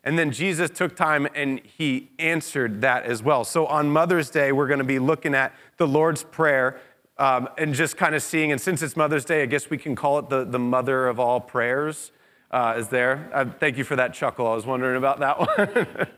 And 0.05 0.19
then 0.19 0.31
Jesus 0.31 0.71
took 0.71 0.97
time 0.97 1.28
and 1.35 1.61
he 1.61 2.11
answered 2.19 2.81
that 2.81 3.05
as 3.05 3.23
well. 3.23 3.45
So 3.45 3.67
on 3.67 3.90
Mother's 3.90 4.31
Day, 4.31 4.52
we're 4.52 4.69
going 4.69 4.78
to 4.78 4.85
be 4.85 4.99
looking 4.99 5.35
at 5.35 5.52
the 5.76 5.87
Lord's 5.87 6.25
Prayer 6.25 6.81
um, 7.19 7.49
and 7.59 7.75
just 7.75 7.97
kind 7.97 8.14
of 8.14 8.23
seeing, 8.23 8.52
and 8.52 8.61
since 8.61 8.81
it's 8.81 8.97
Mother's 8.97 9.25
Day, 9.25 9.43
I 9.43 9.47
guess 9.47 9.71
we 9.71 9.76
can 9.76 9.97
call 9.97 10.19
it 10.21 10.28
the, 10.28 10.45
the 10.45 10.59
mother 10.59 11.09
of 11.09 11.19
all 11.19 11.40
prayers. 11.40 12.12
Uh, 12.50 12.76
is 12.78 12.88
there? 12.88 13.28
Uh, 13.35 13.45
thank 13.59 13.76
you 13.76 13.85
for 13.85 13.97
that 13.97 14.14
chuckle. 14.14 14.47
I 14.47 14.55
was 14.55 14.64
wondering 14.64 14.97
about 14.97 15.19
that 15.19 15.38
one. 15.59 16.09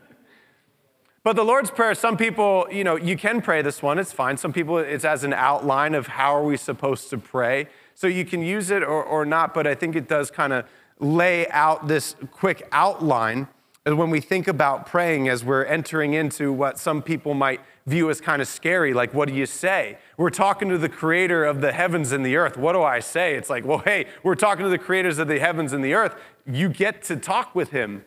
But 1.23 1.35
the 1.35 1.43
Lord's 1.43 1.69
Prayer, 1.69 1.93
some 1.93 2.17
people, 2.17 2.67
you 2.71 2.83
know, 2.83 2.95
you 2.95 3.15
can 3.15 3.41
pray 3.41 3.61
this 3.61 3.83
one, 3.83 3.99
it's 3.99 4.11
fine. 4.11 4.37
Some 4.37 4.51
people, 4.51 4.79
it's 4.79 5.05
as 5.05 5.23
an 5.23 5.33
outline 5.33 5.93
of 5.93 6.07
how 6.07 6.35
are 6.35 6.43
we 6.43 6.57
supposed 6.57 7.11
to 7.11 7.17
pray. 7.17 7.67
So 7.93 8.07
you 8.07 8.25
can 8.25 8.41
use 8.41 8.71
it 8.71 8.81
or, 8.81 9.03
or 9.03 9.23
not, 9.23 9.53
but 9.53 9.67
I 9.67 9.75
think 9.75 9.95
it 9.95 10.07
does 10.07 10.31
kind 10.31 10.51
of 10.51 10.65
lay 10.99 11.47
out 11.49 11.87
this 11.87 12.15
quick 12.31 12.67
outline 12.71 13.47
when 13.83 14.11
we 14.11 14.21
think 14.21 14.47
about 14.47 14.85
praying 14.85 15.27
as 15.27 15.43
we're 15.43 15.65
entering 15.65 16.13
into 16.13 16.53
what 16.53 16.77
some 16.77 17.01
people 17.01 17.33
might 17.33 17.61
view 17.87 18.11
as 18.11 18.21
kind 18.21 18.41
of 18.41 18.47
scary, 18.47 18.93
like, 18.93 19.13
what 19.13 19.27
do 19.27 19.33
you 19.33 19.47
say? 19.47 19.97
We're 20.17 20.29
talking 20.29 20.69
to 20.69 20.77
the 20.77 20.89
creator 20.89 21.43
of 21.43 21.61
the 21.61 21.71
heavens 21.71 22.11
and 22.11 22.23
the 22.23 22.35
earth. 22.35 22.57
What 22.57 22.73
do 22.73 22.83
I 22.83 22.99
say? 22.99 23.33
It's 23.33 23.49
like, 23.49 23.65
well, 23.65 23.79
hey, 23.79 24.05
we're 24.21 24.35
talking 24.35 24.63
to 24.63 24.69
the 24.69 24.77
creators 24.77 25.17
of 25.17 25.27
the 25.27 25.39
heavens 25.39 25.73
and 25.73 25.83
the 25.83 25.95
earth. 25.95 26.15
You 26.45 26.69
get 26.69 27.01
to 27.03 27.15
talk 27.15 27.55
with 27.55 27.71
him. 27.71 28.05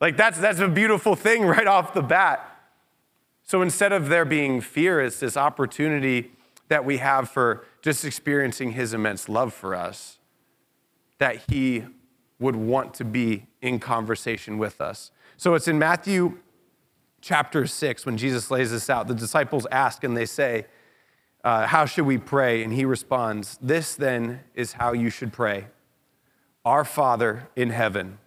Like, 0.00 0.16
that's, 0.16 0.38
that's 0.38 0.58
a 0.58 0.68
beautiful 0.68 1.14
thing 1.14 1.44
right 1.46 1.66
off 1.66 1.94
the 1.94 2.02
bat. 2.02 2.52
So 3.44 3.62
instead 3.62 3.92
of 3.92 4.08
there 4.08 4.24
being 4.24 4.60
fear, 4.60 5.00
it's 5.00 5.20
this 5.20 5.36
opportunity 5.36 6.32
that 6.66 6.84
we 6.84 6.96
have 6.96 7.30
for 7.30 7.64
just 7.80 8.04
experiencing 8.04 8.72
his 8.72 8.92
immense 8.92 9.28
love 9.28 9.54
for 9.54 9.72
us, 9.72 10.18
that 11.18 11.44
he 11.48 11.84
would 12.38 12.56
want 12.56 12.94
to 12.94 13.04
be 13.04 13.46
in 13.62 13.78
conversation 13.78 14.58
with 14.58 14.80
us. 14.80 15.10
So 15.36 15.54
it's 15.54 15.68
in 15.68 15.78
Matthew 15.78 16.38
chapter 17.20 17.66
6 17.66 18.06
when 18.06 18.16
Jesus 18.16 18.50
lays 18.50 18.70
this 18.70 18.90
out. 18.90 19.06
The 19.06 19.14
disciples 19.14 19.66
ask 19.70 20.04
and 20.04 20.16
they 20.16 20.26
say, 20.26 20.66
uh, 21.44 21.66
How 21.66 21.86
should 21.86 22.06
we 22.06 22.18
pray? 22.18 22.62
And 22.62 22.72
he 22.72 22.84
responds, 22.84 23.58
This 23.60 23.94
then 23.94 24.40
is 24.54 24.74
how 24.74 24.92
you 24.92 25.10
should 25.10 25.32
pray 25.32 25.66
Our 26.64 26.84
Father 26.84 27.48
in 27.56 27.70
heaven 27.70 28.18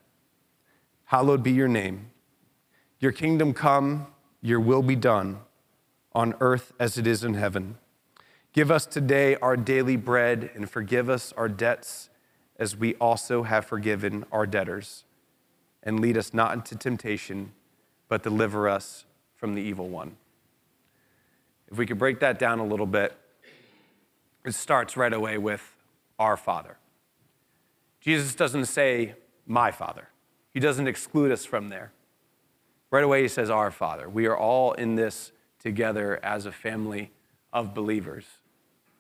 hallowed 1.10 1.42
be 1.42 1.52
your 1.52 1.68
name. 1.68 2.12
Your 3.00 3.12
kingdom 3.12 3.52
come, 3.52 4.06
your 4.44 4.60
will 4.60 4.84
be 4.84 4.96
done, 4.96 5.40
on 6.14 6.36
earth 6.40 6.72
as 6.80 7.00
it 7.00 7.08
is 7.08 7.24
in 7.24 7.34
heaven. 7.34 7.80
Give 8.54 8.70
us 8.70 8.86
today 8.86 9.36
our 9.38 9.58
daily 9.58 9.96
bread 9.96 10.52
and 10.54 10.70
forgive 10.70 11.10
us 11.10 11.34
our 11.36 11.50
debts 11.50 12.09
as 12.60 12.76
we 12.76 12.94
also 12.96 13.44
have 13.44 13.66
forgiven 13.66 14.26
our 14.32 14.46
debtors. 14.46 15.06
And 15.82 16.00
lead 16.00 16.18
us 16.18 16.34
not 16.34 16.54
into 16.54 16.76
temptation, 16.76 17.54
but 18.08 18.22
deliver 18.22 18.70
us 18.70 19.06
from 19.36 19.56
the 19.56 19.62
evil 19.62 19.88
one. 19.88 20.18
If 21.72 21.78
we 21.78 21.86
could 21.86 21.98
break 21.98 22.20
that 22.20 22.38
down 22.38 22.60
a 22.60 22.66
little 22.66 22.86
bit, 22.86 23.16
it 24.46 24.54
starts 24.54 24.98
right 24.98 25.14
away 25.14 25.38
with 25.38 25.76
our 26.20 26.36
Father. 26.36 26.78
Jesus 28.02 28.36
doesn't 28.36 28.66
say, 28.66 29.16
my 29.46 29.72
Father. 29.72 30.10
He 30.54 30.60
doesn't 30.60 30.88
exclude 30.88 31.32
us 31.32 31.46
from 31.46 31.70
there. 31.70 31.92
Right 32.92 33.04
away, 33.04 33.22
he 33.22 33.28
says, 33.28 33.50
Our 33.50 33.72
Father. 33.72 34.10
We 34.10 34.26
are 34.26 34.38
all 34.38 34.74
in 34.74 34.96
this 34.96 35.32
together 35.60 36.20
as 36.24 36.46
a 36.46 36.52
family 36.52 37.12
of 37.54 37.74
believers. 37.74 38.26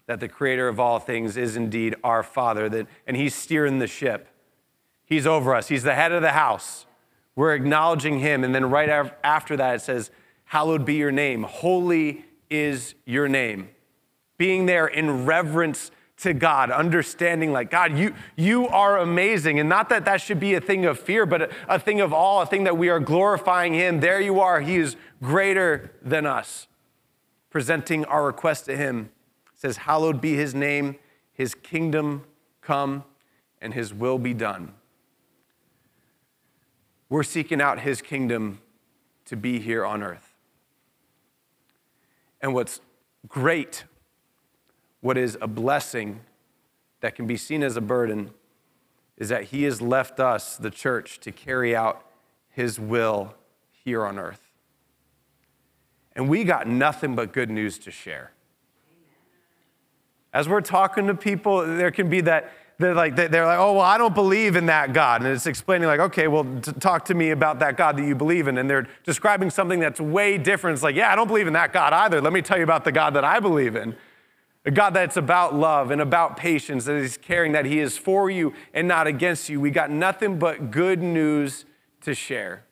That 0.09 0.19
the 0.19 0.27
creator 0.27 0.67
of 0.67 0.79
all 0.79 0.97
things 0.97 1.37
is 1.37 1.55
indeed 1.55 1.95
our 2.03 2.23
Father, 2.23 2.67
that, 2.67 2.87
and 3.05 3.15
he's 3.15 3.35
steering 3.35 3.77
the 3.77 3.85
ship. 3.85 4.27
He's 5.05 5.27
over 5.27 5.53
us, 5.53 5.67
he's 5.67 5.83
the 5.83 5.93
head 5.93 6.11
of 6.11 6.23
the 6.23 6.31
house. 6.31 6.87
We're 7.35 7.53
acknowledging 7.53 8.17
him. 8.17 8.43
And 8.43 8.55
then 8.55 8.71
right 8.71 9.13
after 9.23 9.55
that, 9.55 9.75
it 9.75 9.81
says, 9.81 10.09
Hallowed 10.45 10.83
be 10.83 10.95
your 10.95 11.11
name. 11.11 11.43
Holy 11.43 12.25
is 12.49 12.95
your 13.05 13.27
name. 13.27 13.69
Being 14.39 14.65
there 14.65 14.87
in 14.87 15.27
reverence 15.27 15.91
to 16.21 16.33
God, 16.33 16.71
understanding 16.71 17.51
like, 17.51 17.69
God, 17.69 17.95
you, 17.95 18.15
you 18.35 18.67
are 18.67 18.97
amazing. 18.97 19.59
And 19.59 19.69
not 19.69 19.89
that 19.89 20.05
that 20.05 20.21
should 20.21 20.39
be 20.39 20.55
a 20.55 20.59
thing 20.59 20.85
of 20.85 20.97
fear, 20.97 21.27
but 21.27 21.43
a, 21.43 21.49
a 21.67 21.79
thing 21.79 22.01
of 22.01 22.13
awe, 22.13 22.41
a 22.41 22.45
thing 22.47 22.63
that 22.63 22.79
we 22.79 22.89
are 22.89 22.99
glorifying 22.99 23.75
Him. 23.75 23.99
There 23.99 24.19
you 24.19 24.39
are. 24.39 24.59
He 24.59 24.77
is 24.77 24.95
greater 25.21 25.91
than 26.01 26.25
us. 26.25 26.67
Presenting 27.51 28.05
our 28.05 28.25
request 28.25 28.65
to 28.65 28.75
Him 28.75 29.11
says, 29.59 29.77
Hallowed 29.77 30.21
be 30.21 30.35
His 30.35 30.55
name, 30.55 30.95
His 31.33 31.53
kingdom 31.53 32.23
come, 32.61 33.03
and 33.61 33.73
His 33.73 33.93
will 33.93 34.17
be 34.17 34.33
done. 34.33 34.73
We're 37.09 37.23
seeking 37.23 37.61
out 37.61 37.81
His 37.81 38.01
kingdom 38.01 38.61
to 39.25 39.35
be 39.35 39.59
here 39.59 39.85
on 39.85 40.01
earth. 40.01 40.33
And 42.41 42.53
what's 42.53 42.79
great 43.27 43.83
what 45.01 45.17
is 45.17 45.37
a 45.41 45.47
blessing 45.47 46.21
that 47.01 47.15
can 47.15 47.27
be 47.27 47.37
seen 47.37 47.63
as 47.63 47.77
a 47.77 47.81
burden 47.81 48.31
is 49.17 49.29
that 49.29 49.45
He 49.45 49.63
has 49.63 49.81
left 49.81 50.21
us, 50.21 50.55
the 50.55 50.71
church, 50.71 51.19
to 51.19 51.33
carry 51.33 51.75
out 51.75 52.05
His 52.49 52.79
will 52.79 53.35
here 53.71 54.05
on 54.05 54.17
earth. 54.17 54.41
And 56.13 56.29
we 56.29 56.45
got 56.45 56.65
nothing 56.65 57.13
but 57.15 57.33
good 57.33 57.49
news 57.49 57.77
to 57.79 57.91
share. 57.91 58.31
As 60.33 60.48
we're 60.48 60.62
talking 60.62 61.07
to 61.07 61.15
people, 61.15 61.65
there 61.65 61.91
can 61.91 62.09
be 62.09 62.21
that 62.21 62.51
they're 62.79 62.95
like 62.95 63.17
they're 63.17 63.45
like 63.45 63.59
oh 63.59 63.74
well 63.74 63.81
i 63.81 63.98
don't 63.98 64.15
believe 64.15 64.55
in 64.55 64.67
that 64.67 64.93
god. 64.93 65.21
And 65.21 65.29
it's 65.29 65.45
explaining 65.45 65.88
like 65.88 66.00
okay 66.00 66.29
well 66.29 66.45
t- 66.62 66.71
talk 66.71 67.05
to 67.05 67.13
me 67.13 67.31
about 67.31 67.59
that 67.59 67.75
god 67.75 67.98
that 67.98 68.05
you 68.05 68.15
believe 68.15 68.48
in. 68.48 68.57
And 68.57 68.69
they're 68.69 68.88
describing 69.03 69.50
something 69.50 69.79
that's 69.79 70.00
way 70.00 70.38
different. 70.38 70.75
It's 70.75 70.83
like 70.83 70.95
yeah 70.95 71.12
i 71.12 71.15
don't 71.15 71.27
believe 71.27 71.45
in 71.45 71.53
that 71.53 71.74
god 71.74 71.91
either. 71.91 72.21
Let 72.21 72.31
me 72.31 72.41
tell 72.41 72.57
you 72.57 72.63
about 72.63 72.86
the 72.86 72.93
god 72.93 73.13
that 73.15 73.25
i 73.25 73.39
believe 73.39 73.75
in. 73.75 73.95
A 74.65 74.71
god 74.71 74.93
that's 74.93 75.17
about 75.17 75.53
love 75.53 75.91
and 75.91 76.01
about 76.01 76.38
patience 76.38 76.86
that 76.86 76.95
is 76.95 77.17
caring 77.17 77.51
that 77.51 77.65
he 77.65 77.79
is 77.79 77.98
for 77.98 78.29
you 78.29 78.53
and 78.74 78.88
not 78.88 79.07
against 79.07 79.50
you. 79.50 79.59
We 79.59 79.71
got 79.71 79.91
nothing 79.91 80.39
but 80.39 80.71
good 80.71 81.01
news 81.01 81.65
to 82.01 82.13
share. 82.13 82.63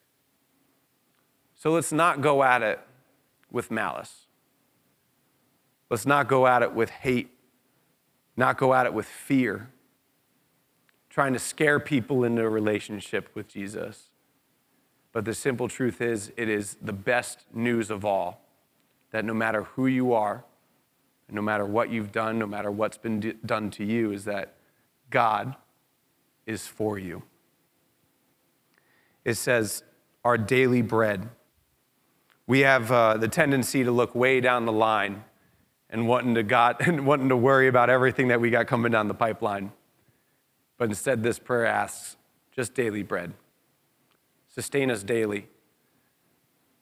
So 1.55 1.71
let's 1.71 1.91
not 1.91 2.21
go 2.21 2.43
at 2.43 2.61
it 2.61 2.79
with 3.51 3.71
malice. 3.71 4.27
Let's 5.89 6.05
not 6.05 6.29
go 6.29 6.47
at 6.47 6.61
it 6.61 6.73
with 6.73 6.89
hate 6.89 7.36
not 8.37 8.57
go 8.57 8.73
at 8.73 8.85
it 8.85 8.93
with 8.93 9.07
fear 9.07 9.69
trying 11.17 11.33
to 11.33 11.39
scare 11.39 11.79
people 11.79 12.23
into 12.23 12.43
a 12.43 12.49
relationship 12.49 13.27
with 13.33 13.47
Jesus. 13.47 14.11
But 15.11 15.25
the 15.25 15.33
simple 15.33 15.67
truth 15.67 15.99
is, 15.99 16.31
it 16.37 16.47
is 16.47 16.77
the 16.79 16.93
best 16.93 17.43
news 17.51 17.89
of 17.89 18.05
all 18.05 18.45
that 19.09 19.25
no 19.25 19.33
matter 19.33 19.63
who 19.63 19.87
you 19.87 20.13
are, 20.13 20.45
no 21.27 21.41
matter 21.41 21.65
what 21.65 21.89
you've 21.89 22.11
done, 22.11 22.37
no 22.37 22.45
matter 22.45 22.69
what's 22.69 22.99
been 22.99 23.19
d- 23.19 23.33
done 23.43 23.71
to 23.71 23.83
you, 23.83 24.11
is 24.11 24.25
that 24.25 24.57
God 25.09 25.55
is 26.45 26.67
for 26.67 26.99
you. 26.99 27.23
It 29.25 29.37
says, 29.37 29.81
our 30.23 30.37
daily 30.37 30.83
bread. 30.83 31.29
We 32.45 32.59
have 32.59 32.91
uh, 32.91 33.17
the 33.17 33.27
tendency 33.27 33.83
to 33.83 33.91
look 33.91 34.13
way 34.13 34.39
down 34.39 34.65
the 34.65 34.71
line 34.71 35.23
and 35.89 36.07
wanting 36.07 36.35
to, 36.35 36.43
God, 36.43 36.77
and 36.81 37.05
wanting 37.05 37.29
to 37.29 37.37
worry 37.37 37.67
about 37.67 37.89
everything 37.89 38.27
that 38.29 38.41
we 38.41 38.49
got 38.49 38.67
coming 38.67 38.91
down 38.91 39.07
the 39.07 39.13
pipeline. 39.13 39.71
But 40.77 40.89
instead, 40.89 41.23
this 41.23 41.39
prayer 41.39 41.65
asks 41.65 42.17
just 42.51 42.73
daily 42.73 43.03
bread. 43.03 43.33
Sustain 44.49 44.89
us 44.91 45.03
daily 45.03 45.47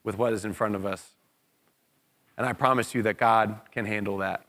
with 0.03 0.17
what 0.17 0.33
is 0.33 0.45
in 0.45 0.53
front 0.53 0.75
of 0.75 0.85
us. 0.85 1.12
And 2.38 2.45
I 2.45 2.53
promise 2.53 2.93
you 2.93 3.01
that 3.03 3.17
God 3.17 3.59
can 3.71 3.85
handle 3.85 4.17
that. 4.17 4.45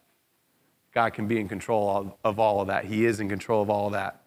God 0.93 1.13
can 1.13 1.27
be 1.27 1.39
in 1.39 1.49
control 1.49 2.17
of 2.25 2.39
all 2.39 2.61
of 2.61 2.69
that. 2.69 2.85
He 2.85 3.05
is 3.05 3.21
in 3.21 3.29
control 3.29 3.63
of 3.63 3.71
all 3.71 3.87
of 3.87 3.93
that. 3.93 4.23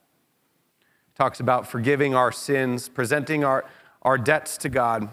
talks 1.16 1.40
about 1.40 1.68
forgiving 1.68 2.16
our 2.16 2.32
sins, 2.32 2.88
presenting 2.88 3.44
our, 3.44 3.66
our 4.02 4.18
debts 4.18 4.58
to 4.60 4.70
God, 4.70 5.10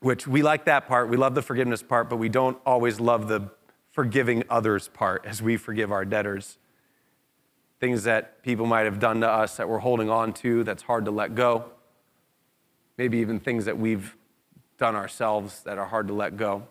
which 0.00 0.26
we 0.26 0.42
like 0.42 0.64
that 0.64 0.86
part. 0.86 1.08
We 1.08 1.16
love 1.16 1.34
the 1.34 1.42
forgiveness 1.42 1.82
part, 1.82 2.08
but 2.08 2.16
we 2.16 2.28
don't 2.28 2.56
always 2.64 3.00
love 3.00 3.28
the 3.28 3.50
forgiving 4.00 4.42
others 4.48 4.88
part 4.88 5.26
as 5.26 5.42
we 5.42 5.58
forgive 5.58 5.92
our 5.92 6.06
debtors 6.06 6.56
things 7.80 8.04
that 8.04 8.42
people 8.42 8.64
might 8.64 8.86
have 8.86 8.98
done 8.98 9.20
to 9.20 9.28
us 9.28 9.58
that 9.58 9.68
we're 9.68 9.80
holding 9.80 10.08
on 10.08 10.32
to 10.32 10.64
that's 10.64 10.84
hard 10.84 11.04
to 11.04 11.10
let 11.10 11.34
go. 11.34 11.66
Maybe 12.96 13.18
even 13.18 13.38
things 13.38 13.66
that 13.66 13.76
we've 13.76 14.16
done 14.78 14.96
ourselves 14.96 15.62
that 15.64 15.76
are 15.76 15.84
hard 15.84 16.08
to 16.08 16.14
let 16.14 16.38
go. 16.38 16.66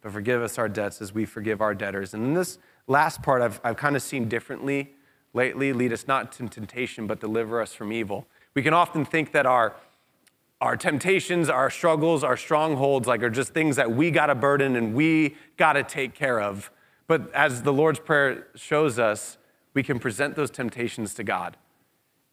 But 0.00 0.12
forgive 0.12 0.40
us 0.40 0.56
our 0.56 0.70
debts 0.70 1.02
as 1.02 1.12
we 1.12 1.26
forgive 1.26 1.60
our 1.60 1.74
debtors. 1.74 2.14
And 2.14 2.24
in 2.24 2.32
this 2.32 2.56
last 2.86 3.22
part, 3.22 3.42
I've, 3.42 3.60
I've 3.62 3.76
kind 3.76 3.94
of 3.94 4.00
seen 4.00 4.26
differently 4.26 4.94
lately 5.34 5.74
lead 5.74 5.92
us 5.92 6.08
not 6.08 6.32
to 6.32 6.48
temptation, 6.48 7.06
but 7.06 7.20
deliver 7.20 7.60
us 7.60 7.74
from 7.74 7.92
evil. 7.92 8.26
We 8.54 8.62
can 8.62 8.72
often 8.72 9.04
think 9.04 9.32
that 9.32 9.44
our 9.44 9.76
our 10.60 10.76
temptations, 10.76 11.48
our 11.48 11.70
struggles, 11.70 12.22
our 12.22 12.36
strongholds, 12.36 13.08
like 13.08 13.22
are 13.22 13.30
just 13.30 13.54
things 13.54 13.76
that 13.76 13.90
we 13.90 14.10
got 14.10 14.26
to 14.26 14.34
burden 14.34 14.76
and 14.76 14.94
we 14.94 15.36
got 15.56 15.72
to 15.72 15.82
take 15.82 16.14
care 16.14 16.40
of. 16.40 16.70
But 17.06 17.32
as 17.34 17.62
the 17.62 17.72
Lord's 17.72 17.98
Prayer 17.98 18.48
shows 18.54 18.98
us, 18.98 19.38
we 19.72 19.82
can 19.82 19.98
present 19.98 20.36
those 20.36 20.50
temptations 20.50 21.14
to 21.14 21.24
God, 21.24 21.56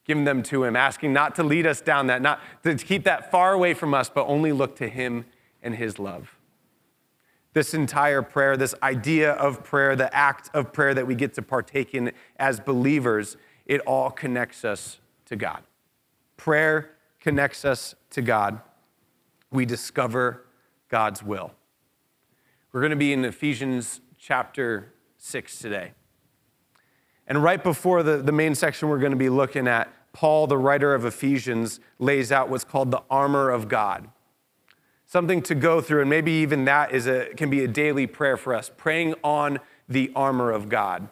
giving 0.05 0.25
them 0.25 0.43
to 0.43 0.63
Him, 0.63 0.75
asking 0.75 1.13
not 1.13 1.35
to 1.35 1.43
lead 1.43 1.65
us 1.65 1.79
down 1.79 2.07
that, 2.07 2.21
not 2.21 2.41
to 2.63 2.75
keep 2.75 3.03
that 3.05 3.31
far 3.31 3.53
away 3.53 3.73
from 3.73 3.93
us, 3.93 4.09
but 4.09 4.27
only 4.27 4.51
look 4.51 4.75
to 4.77 4.89
Him 4.89 5.25
and 5.63 5.75
His 5.75 5.97
love. 5.97 6.37
This 7.53 7.73
entire 7.73 8.21
prayer, 8.21 8.57
this 8.57 8.75
idea 8.83 9.31
of 9.33 9.63
prayer, 9.63 9.95
the 9.95 10.13
act 10.13 10.49
of 10.53 10.73
prayer 10.73 10.93
that 10.93 11.07
we 11.07 11.15
get 11.15 11.33
to 11.35 11.41
partake 11.41 11.95
in 11.95 12.11
as 12.37 12.59
believers, 12.59 13.37
it 13.65 13.79
all 13.81 14.11
connects 14.11 14.65
us 14.65 14.99
to 15.25 15.35
God. 15.35 15.63
Prayer 16.35 16.91
connects 17.19 17.65
us 17.65 17.95
to 18.17 18.23
God. 18.23 18.59
We 19.51 19.63
discover 19.65 20.47
God's 20.89 21.21
will. 21.21 21.51
We're 22.71 22.81
going 22.81 22.89
to 22.89 22.97
be 22.97 23.13
in 23.13 23.23
Ephesians 23.23 24.01
chapter 24.17 24.91
6 25.17 25.59
today. 25.59 25.91
And 27.27 27.43
right 27.43 27.63
before 27.63 28.01
the, 28.01 28.17
the 28.17 28.31
main 28.31 28.55
section 28.55 28.89
we're 28.89 28.97
going 28.97 29.11
to 29.11 29.17
be 29.17 29.29
looking 29.29 29.67
at, 29.67 29.93
Paul, 30.13 30.47
the 30.47 30.57
writer 30.57 30.95
of 30.95 31.05
Ephesians, 31.05 31.79
lays 31.99 32.31
out 32.31 32.49
what's 32.49 32.63
called 32.63 32.89
the 32.89 33.03
armor 33.07 33.51
of 33.51 33.67
God. 33.67 34.09
Something 35.05 35.43
to 35.43 35.53
go 35.53 35.79
through, 35.79 36.01
and 36.01 36.09
maybe 36.09 36.31
even 36.31 36.65
that 36.65 36.93
is 36.93 37.05
a, 37.05 37.27
can 37.37 37.51
be 37.51 37.63
a 37.63 37.67
daily 37.67 38.07
prayer 38.07 38.35
for 38.35 38.55
us, 38.55 38.71
praying 38.75 39.13
on 39.23 39.59
the 39.87 40.11
armor 40.15 40.51
of 40.51 40.69
God. 40.69 41.07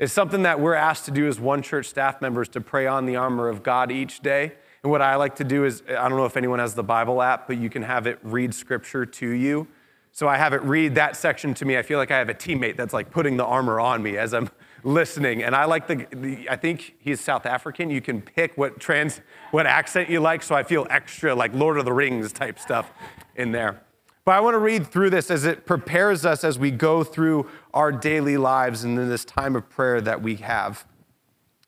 It's 0.00 0.12
something 0.12 0.42
that 0.42 0.58
we're 0.58 0.74
asked 0.74 1.04
to 1.04 1.12
do 1.12 1.28
as 1.28 1.38
one 1.38 1.62
church 1.62 1.86
staff 1.86 2.20
members 2.20 2.48
to 2.48 2.60
pray 2.60 2.88
on 2.88 3.06
the 3.06 3.14
armor 3.14 3.48
of 3.48 3.62
God 3.62 3.92
each 3.92 4.18
day. 4.20 4.54
And 4.82 4.90
what 4.90 5.00
I 5.00 5.14
like 5.14 5.36
to 5.36 5.44
do 5.44 5.64
is, 5.64 5.82
I 5.88 6.08
don't 6.08 6.16
know 6.16 6.24
if 6.24 6.36
anyone 6.36 6.58
has 6.58 6.74
the 6.74 6.82
Bible 6.82 7.22
app, 7.22 7.46
but 7.46 7.56
you 7.56 7.70
can 7.70 7.82
have 7.82 8.08
it 8.08 8.18
read 8.24 8.52
scripture 8.52 9.06
to 9.06 9.28
you. 9.28 9.68
So 10.10 10.26
I 10.26 10.36
have 10.36 10.52
it 10.52 10.62
read 10.62 10.96
that 10.96 11.16
section 11.16 11.54
to 11.54 11.64
me. 11.64 11.78
I 11.78 11.82
feel 11.82 11.98
like 11.98 12.10
I 12.10 12.18
have 12.18 12.28
a 12.28 12.34
teammate 12.34 12.76
that's 12.76 12.92
like 12.92 13.10
putting 13.10 13.36
the 13.36 13.44
armor 13.44 13.78
on 13.78 14.02
me 14.02 14.18
as 14.18 14.34
I'm 14.34 14.50
listening. 14.82 15.44
And 15.44 15.54
I 15.54 15.66
like 15.66 15.86
the, 15.86 16.06
the, 16.10 16.50
I 16.50 16.56
think 16.56 16.96
he's 16.98 17.20
South 17.20 17.46
African. 17.46 17.90
You 17.90 18.00
can 18.00 18.20
pick 18.20 18.58
what 18.58 18.80
trans, 18.80 19.20
what 19.52 19.68
accent 19.68 20.10
you 20.10 20.18
like. 20.18 20.42
So 20.42 20.56
I 20.56 20.64
feel 20.64 20.86
extra 20.90 21.32
like 21.32 21.54
Lord 21.54 21.78
of 21.78 21.84
the 21.84 21.92
Rings 21.92 22.32
type 22.32 22.58
stuff 22.58 22.90
in 23.36 23.52
there. 23.52 23.82
But 24.24 24.32
I 24.32 24.40
want 24.40 24.54
to 24.54 24.58
read 24.58 24.88
through 24.88 25.10
this 25.10 25.30
as 25.30 25.44
it 25.44 25.64
prepares 25.64 26.26
us 26.26 26.42
as 26.42 26.58
we 26.58 26.72
go 26.72 27.04
through 27.04 27.48
our 27.72 27.92
daily 27.92 28.36
lives 28.36 28.82
and 28.82 28.98
in 28.98 29.08
this 29.08 29.24
time 29.24 29.54
of 29.54 29.68
prayer 29.70 30.00
that 30.00 30.22
we 30.22 30.36
have. 30.36 30.86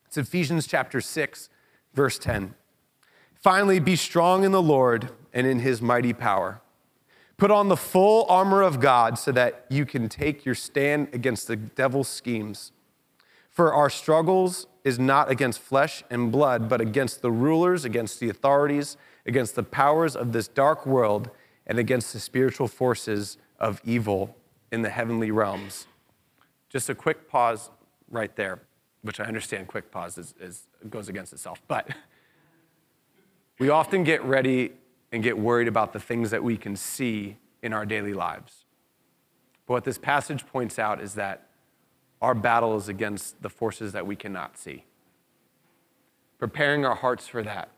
It's 0.05 0.17
Ephesians 0.17 0.67
chapter 0.67 0.99
6, 0.99 1.49
verse 1.93 2.19
10. 2.19 2.53
Finally, 3.45 3.77
be 3.77 3.95
strong 3.95 4.43
in 4.43 4.51
the 4.51 4.59
Lord 4.59 5.11
and 5.31 5.45
in 5.45 5.59
his 5.59 5.79
mighty 5.79 6.13
power. 6.13 6.61
Put 7.37 7.51
on 7.51 7.69
the 7.69 7.77
full 7.77 8.25
armor 8.27 8.63
of 8.63 8.79
God 8.79 9.19
so 9.19 9.31
that 9.33 9.67
you 9.69 9.85
can 9.85 10.09
take 10.09 10.45
your 10.45 10.55
stand 10.55 11.09
against 11.13 11.47
the 11.47 11.55
devil's 11.55 12.07
schemes. 12.07 12.71
For 13.51 13.71
our 13.71 13.87
struggles 13.91 14.65
is 14.83 14.97
not 14.97 15.29
against 15.29 15.59
flesh 15.59 16.03
and 16.09 16.31
blood, 16.31 16.67
but 16.67 16.81
against 16.81 17.21
the 17.21 17.29
rulers, 17.29 17.85
against 17.85 18.19
the 18.19 18.29
authorities, 18.29 18.97
against 19.27 19.53
the 19.53 19.61
powers 19.61 20.15
of 20.15 20.31
this 20.31 20.47
dark 20.47 20.87
world, 20.87 21.29
and 21.67 21.77
against 21.77 22.13
the 22.13 22.19
spiritual 22.19 22.67
forces 22.67 23.37
of 23.59 23.79
evil 23.85 24.35
in 24.71 24.81
the 24.81 24.89
heavenly 24.89 25.29
realms. 25.29 25.85
Just 26.67 26.89
a 26.89 26.95
quick 26.95 27.29
pause 27.29 27.69
right 28.09 28.35
there, 28.35 28.63
which 29.03 29.19
I 29.19 29.25
understand 29.25 29.67
quick 29.67 29.91
pause 29.91 30.17
is, 30.17 30.33
is 30.39 30.63
goes 30.89 31.09
against 31.09 31.31
itself. 31.31 31.61
But 31.67 31.91
we 33.59 33.69
often 33.69 34.03
get 34.03 34.23
ready 34.23 34.73
and 35.11 35.23
get 35.23 35.37
worried 35.37 35.67
about 35.67 35.93
the 35.93 35.99
things 35.99 36.31
that 36.31 36.43
we 36.43 36.57
can 36.57 36.75
see 36.75 37.37
in 37.61 37.73
our 37.73 37.85
daily 37.85 38.13
lives. 38.13 38.65
But 39.65 39.73
what 39.73 39.83
this 39.83 39.97
passage 39.97 40.45
points 40.45 40.77
out 40.77 41.01
is 41.01 41.15
that 41.15 41.47
our 42.21 42.35
battle 42.35 42.75
is 42.77 42.89
against 42.89 43.41
the 43.41 43.49
forces 43.49 43.93
that 43.93 44.05
we 44.05 44.15
cannot 44.15 44.57
see. 44.57 44.85
Preparing 46.37 46.85
our 46.85 46.95
hearts 46.95 47.27
for 47.27 47.43
that. 47.43 47.69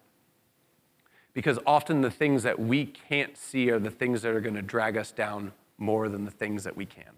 Because 1.34 1.60
often 1.68 2.02
the 2.02 2.10
things 2.10 2.44
that 2.44 2.60
we 2.60 2.86
can't 2.86 3.38
see 3.38 3.70
are 3.70 3.80
the 3.80 3.92
things 3.92 4.24
that 4.24 4.34
are 4.34 4.42
going 4.42 4.56
to 4.56 4.62
drag 4.62 4.98
us 4.98 5.12
down 5.12 5.52
more 5.78 6.10
than 6.10 6.26
the 6.26 6.32
things 6.32 6.64
that 6.64 6.76
we 6.76 6.86
can. 6.86 7.12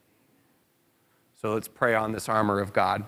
So 1.41 1.53
let's 1.53 1.69
pray 1.69 1.95
on 1.95 2.11
this 2.11 2.27
armor 2.27 2.59
of 2.59 2.73
God. 2.73 3.07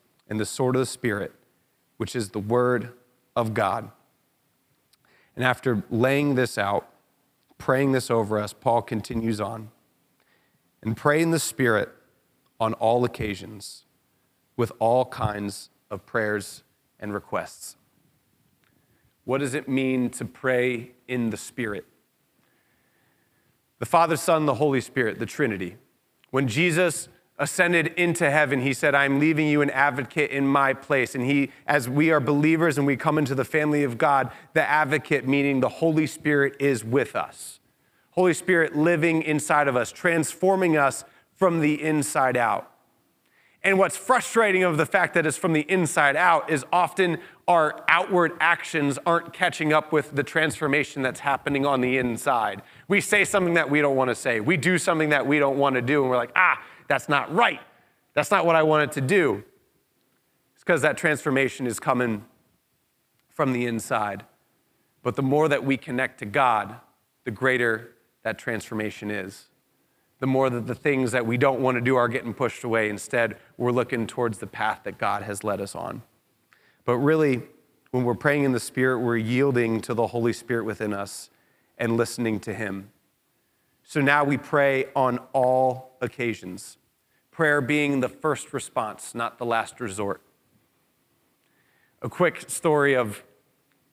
and 0.27 0.39
the 0.39 0.45
sword 0.45 0.75
of 0.75 0.79
the 0.81 0.85
Spirit, 0.85 1.33
which 1.97 2.15
is 2.15 2.29
the 2.29 2.39
word 2.39 2.93
of 3.35 3.53
God. 3.53 3.91
And 5.35 5.45
after 5.45 5.83
laying 5.89 6.35
this 6.35 6.57
out, 6.57 6.87
praying 7.57 7.91
this 7.91 8.09
over 8.11 8.39
us, 8.39 8.53
Paul 8.53 8.81
continues 8.81 9.39
on. 9.39 9.71
And 10.81 10.97
pray 10.97 11.21
in 11.21 11.31
the 11.31 11.39
Spirit 11.39 11.89
on 12.59 12.73
all 12.73 13.05
occasions 13.05 13.85
with 14.57 14.71
all 14.79 15.05
kinds 15.05 15.69
of 15.89 16.05
prayers 16.05 16.63
and 16.99 17.13
requests. 17.13 17.75
What 19.25 19.39
does 19.39 19.53
it 19.53 19.67
mean 19.67 20.09
to 20.11 20.25
pray 20.25 20.91
in 21.07 21.29
the 21.29 21.37
Spirit? 21.37 21.85
The 23.79 23.85
Father, 23.85 24.15
Son, 24.15 24.45
the 24.45 24.55
Holy 24.55 24.81
Spirit, 24.81 25.19
the 25.19 25.25
Trinity. 25.25 25.77
When 26.29 26.47
Jesus 26.47 27.09
ascended 27.41 27.87
into 27.97 28.29
heaven, 28.29 28.61
he 28.61 28.71
said, 28.71 28.93
I'm 28.93 29.19
leaving 29.19 29.47
you 29.47 29.63
an 29.63 29.71
advocate 29.71 30.29
in 30.29 30.47
my 30.47 30.73
place. 30.73 31.15
And 31.15 31.25
he, 31.25 31.51
as 31.65 31.89
we 31.89 32.11
are 32.11 32.19
believers 32.19 32.77
and 32.77 32.85
we 32.85 32.95
come 32.95 33.17
into 33.17 33.33
the 33.33 33.43
family 33.43 33.83
of 33.83 33.97
God, 33.97 34.31
the 34.53 34.61
advocate, 34.61 35.27
meaning 35.27 35.59
the 35.59 35.67
Holy 35.67 36.05
Spirit, 36.05 36.55
is 36.59 36.85
with 36.85 37.15
us. 37.15 37.59
Holy 38.11 38.35
Spirit 38.35 38.75
living 38.75 39.23
inside 39.23 39.67
of 39.67 39.75
us, 39.75 39.91
transforming 39.91 40.77
us 40.77 41.03
from 41.35 41.61
the 41.61 41.81
inside 41.81 42.37
out. 42.37 42.71
And 43.63 43.79
what's 43.79 43.97
frustrating 43.97 44.63
of 44.63 44.77
the 44.77 44.85
fact 44.85 45.15
that 45.15 45.25
it's 45.25 45.37
from 45.37 45.53
the 45.53 45.61
inside 45.61 46.15
out 46.15 46.49
is 46.49 46.63
often 46.71 47.17
our 47.47 47.83
outward 47.87 48.33
actions 48.39 48.97
aren't 49.05 49.33
catching 49.33 49.73
up 49.73 49.91
with 49.91 50.15
the 50.15 50.23
transformation 50.23 51.01
that's 51.01 51.19
happening 51.19 51.65
on 51.65 51.81
the 51.81 51.97
inside. 51.97 52.61
We 52.87 53.01
say 53.01 53.25
something 53.25 53.55
that 53.55 53.69
we 53.69 53.81
don't 53.81 53.95
want 53.95 54.09
to 54.09 54.15
say. 54.15 54.39
We 54.39 54.57
do 54.57 54.77
something 54.77 55.09
that 55.09 55.25
we 55.25 55.39
don't 55.39 55.57
want 55.57 55.75
to 55.75 55.81
do, 55.81 56.01
and 56.01 56.09
we're 56.09 56.17
like, 56.17 56.31
ah, 56.35 56.61
that's 56.91 57.07
not 57.07 57.33
right. 57.33 57.61
That's 58.13 58.31
not 58.31 58.45
what 58.45 58.57
I 58.57 58.63
wanted 58.63 58.91
to 58.91 59.01
do. 59.01 59.45
It's 60.53 60.63
because 60.63 60.81
that 60.81 60.97
transformation 60.97 61.65
is 61.65 61.79
coming 61.79 62.25
from 63.29 63.53
the 63.53 63.65
inside. 63.65 64.25
But 65.01 65.15
the 65.15 65.21
more 65.21 65.47
that 65.47 65.63
we 65.63 65.77
connect 65.77 66.19
to 66.19 66.25
God, 66.25 66.75
the 67.23 67.31
greater 67.31 67.93
that 68.23 68.37
transformation 68.37 69.09
is 69.09 69.45
the 70.19 70.27
more 70.27 70.49
that 70.49 70.67
the 70.67 70.75
things 70.75 71.13
that 71.13 71.25
we 71.25 71.35
don't 71.35 71.61
want 71.61 71.75
to 71.75 71.81
do 71.81 71.95
are 71.95 72.07
getting 72.07 72.33
pushed 72.33 72.63
away. 72.63 72.89
Instead, 72.89 73.37
we're 73.57 73.71
looking 73.71 74.05
towards 74.05 74.37
the 74.37 74.45
path 74.45 74.81
that 74.83 74.97
God 74.99 75.23
has 75.23 75.43
led 75.43 75.59
us 75.59 75.73
on. 75.73 76.03
But 76.85 76.97
really, 76.97 77.41
when 77.89 78.03
we're 78.03 78.13
praying 78.13 78.43
in 78.43 78.51
the 78.51 78.59
Spirit, 78.59 78.99
we're 78.99 79.17
yielding 79.17 79.81
to 79.81 79.93
the 79.93 80.07
Holy 80.07 80.33
Spirit 80.33 80.65
within 80.65 80.93
us 80.93 81.29
and 81.77 81.97
listening 81.97 82.39
to 82.41 82.53
Him. 82.53 82.91
So 83.83 83.99
now 83.99 84.23
we 84.23 84.37
pray 84.37 84.85
on 84.95 85.19
all 85.33 85.97
occasions, 86.01 86.77
prayer 87.41 87.59
being 87.59 88.01
the 88.01 88.07
first 88.07 88.53
response, 88.53 89.15
not 89.15 89.39
the 89.39 89.45
last 89.47 89.79
resort. 89.79 90.21
A 92.03 92.07
quick 92.07 92.47
story 92.47 92.95
of 92.95 93.23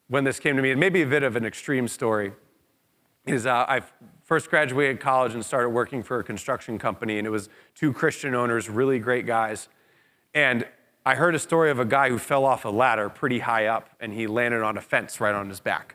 when 0.09 0.23
this 0.25 0.39
came 0.39 0.55
to 0.57 0.61
me, 0.61 0.71
it 0.71 0.77
may 0.77 0.91
be 0.91 1.01
a 1.01 1.07
bit 1.07 1.23
of 1.23 1.35
an 1.35 1.47
extreme 1.47 1.89
story, 1.89 2.33
is 3.25 3.47
uh, 3.47 3.65
I've 3.67 3.91
first 4.23 4.51
graduated 4.51 5.01
college 5.01 5.33
and 5.33 5.43
started 5.43 5.71
working 5.71 6.03
for 6.03 6.19
a 6.19 6.25
construction 6.25 6.79
company, 6.79 7.17
and 7.17 7.27
it 7.27 7.31
was 7.31 7.49
two 7.75 7.91
Christian 7.91 8.35
owners, 8.35 8.69
really 8.69 8.99
great 8.99 9.25
guys. 9.25 9.71
And 10.35 10.67
I 11.07 11.15
heard 11.15 11.35
a 11.35 11.39
story 11.39 11.71
of 11.71 11.79
a 11.79 11.87
guy 11.87 12.11
who 12.11 12.19
fell 12.19 12.45
off 12.45 12.67
a 12.67 12.69
ladder 12.69 13.09
pretty 13.09 13.39
high 13.39 13.65
up, 13.65 13.89
and 13.99 14.13
he 14.13 14.27
landed 14.27 14.63
on 14.63 14.77
a 14.77 14.83
fence 14.83 15.23
right 15.23 15.35
on 15.35 15.49
his 15.49 15.61
back. 15.61 15.95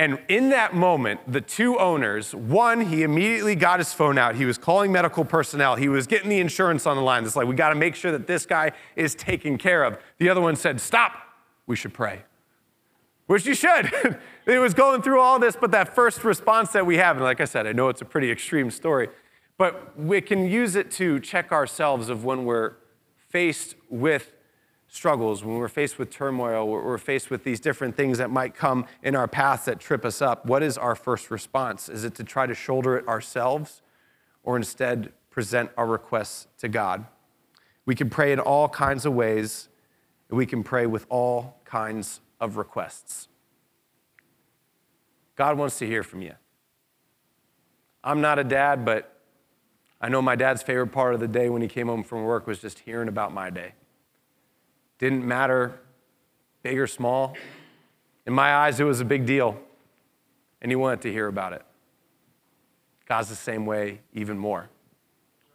And 0.00 0.18
in 0.28 0.48
that 0.48 0.74
moment, 0.74 1.20
the 1.30 1.42
two 1.42 1.78
owners, 1.78 2.34
one, 2.34 2.80
he 2.80 3.02
immediately 3.02 3.54
got 3.54 3.80
his 3.80 3.92
phone 3.92 4.16
out. 4.16 4.34
He 4.34 4.46
was 4.46 4.56
calling 4.56 4.90
medical 4.90 5.26
personnel. 5.26 5.76
He 5.76 5.90
was 5.90 6.06
getting 6.06 6.30
the 6.30 6.40
insurance 6.40 6.86
on 6.86 6.96
the 6.96 7.02
line. 7.02 7.22
It's 7.26 7.36
like, 7.36 7.46
we 7.46 7.54
got 7.54 7.68
to 7.68 7.74
make 7.74 7.94
sure 7.94 8.10
that 8.10 8.26
this 8.26 8.46
guy 8.46 8.72
is 8.96 9.14
taken 9.14 9.58
care 9.58 9.84
of. 9.84 9.98
The 10.16 10.30
other 10.30 10.40
one 10.40 10.56
said, 10.56 10.80
Stop, 10.80 11.12
we 11.66 11.76
should 11.76 11.92
pray 11.92 12.22
which 13.26 13.46
you 13.46 13.54
should. 13.54 13.92
it 14.46 14.58
was 14.58 14.74
going 14.74 15.02
through 15.02 15.20
all 15.20 15.38
this, 15.38 15.54
but 15.54 15.70
that 15.70 15.94
first 15.94 16.24
response 16.24 16.72
that 16.72 16.84
we 16.84 16.96
have, 16.96 17.14
and 17.14 17.24
like 17.24 17.40
I 17.40 17.44
said, 17.44 17.64
I 17.64 17.70
know 17.70 17.88
it's 17.88 18.00
a 18.00 18.04
pretty 18.04 18.28
extreme 18.28 18.72
story, 18.72 19.08
but 19.56 19.96
we 19.96 20.20
can 20.20 20.50
use 20.50 20.74
it 20.74 20.90
to 20.92 21.20
check 21.20 21.52
ourselves 21.52 22.08
of 22.08 22.24
when 22.24 22.44
we're 22.44 22.72
faced 23.28 23.76
with 23.88 24.32
struggles, 24.90 25.44
when 25.44 25.56
we're 25.56 25.68
faced 25.68 25.98
with 25.98 26.10
turmoil, 26.10 26.66
we're 26.66 26.98
faced 26.98 27.30
with 27.30 27.44
these 27.44 27.60
different 27.60 27.96
things 27.96 28.18
that 28.18 28.28
might 28.28 28.56
come 28.56 28.86
in 29.02 29.14
our 29.14 29.28
path 29.28 29.64
that 29.66 29.78
trip 29.78 30.04
us 30.04 30.20
up. 30.20 30.44
What 30.44 30.64
is 30.64 30.76
our 30.76 30.96
first 30.96 31.30
response? 31.30 31.88
Is 31.88 32.04
it 32.04 32.16
to 32.16 32.24
try 32.24 32.46
to 32.46 32.54
shoulder 32.54 32.96
it 32.96 33.06
ourselves 33.06 33.82
or 34.42 34.56
instead 34.56 35.12
present 35.30 35.70
our 35.76 35.86
requests 35.86 36.48
to 36.58 36.68
God? 36.68 37.06
We 37.86 37.94
can 37.94 38.10
pray 38.10 38.32
in 38.32 38.40
all 38.40 38.68
kinds 38.68 39.06
of 39.06 39.14
ways, 39.14 39.68
and 40.28 40.36
we 40.36 40.44
can 40.44 40.64
pray 40.64 40.86
with 40.86 41.06
all 41.08 41.60
kinds 41.64 42.20
of 42.40 42.56
requests. 42.56 43.28
God 45.36 45.56
wants 45.56 45.78
to 45.78 45.86
hear 45.86 46.02
from 46.02 46.20
you. 46.20 46.34
I'm 48.02 48.20
not 48.20 48.40
a 48.40 48.44
dad, 48.44 48.84
but 48.84 49.20
I 50.00 50.08
know 50.08 50.20
my 50.20 50.34
dad's 50.34 50.62
favorite 50.62 50.88
part 50.88 51.14
of 51.14 51.20
the 51.20 51.28
day 51.28 51.48
when 51.48 51.62
he 51.62 51.68
came 51.68 51.86
home 51.86 52.02
from 52.02 52.24
work 52.24 52.48
was 52.48 52.58
just 52.58 52.80
hearing 52.80 53.08
about 53.08 53.32
my 53.32 53.50
day. 53.50 53.74
Didn't 55.00 55.26
matter 55.26 55.80
big 56.62 56.78
or 56.78 56.86
small. 56.86 57.34
In 58.26 58.34
my 58.34 58.54
eyes, 58.54 58.78
it 58.78 58.84
was 58.84 59.00
a 59.00 59.04
big 59.04 59.26
deal, 59.26 59.58
and 60.60 60.70
he 60.70 60.76
wanted 60.76 61.00
to 61.02 61.12
hear 61.12 61.26
about 61.26 61.54
it. 61.54 61.62
God's 63.08 63.30
the 63.30 63.34
same 63.34 63.66
way, 63.66 64.00
even 64.12 64.38
more, 64.38 64.68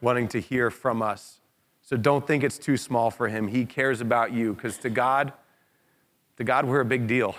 wanting 0.02 0.28
to 0.30 0.42
hear 0.42 0.70
from 0.72 1.02
us. 1.02 1.40
So 1.82 1.96
don't 1.96 2.26
think 2.26 2.44
it's 2.44 2.58
too 2.58 2.76
small 2.76 3.12
for 3.12 3.28
him. 3.28 3.48
He 3.48 3.66
cares 3.66 4.02
about 4.02 4.34
you 4.34 4.54
because 4.54 4.78
to 4.80 4.90
God, 4.90 5.32
to 6.38 6.44
God, 6.44 6.66
we're 6.66 6.82
a 6.82 6.86
big 6.86 7.08
deal. 7.08 7.36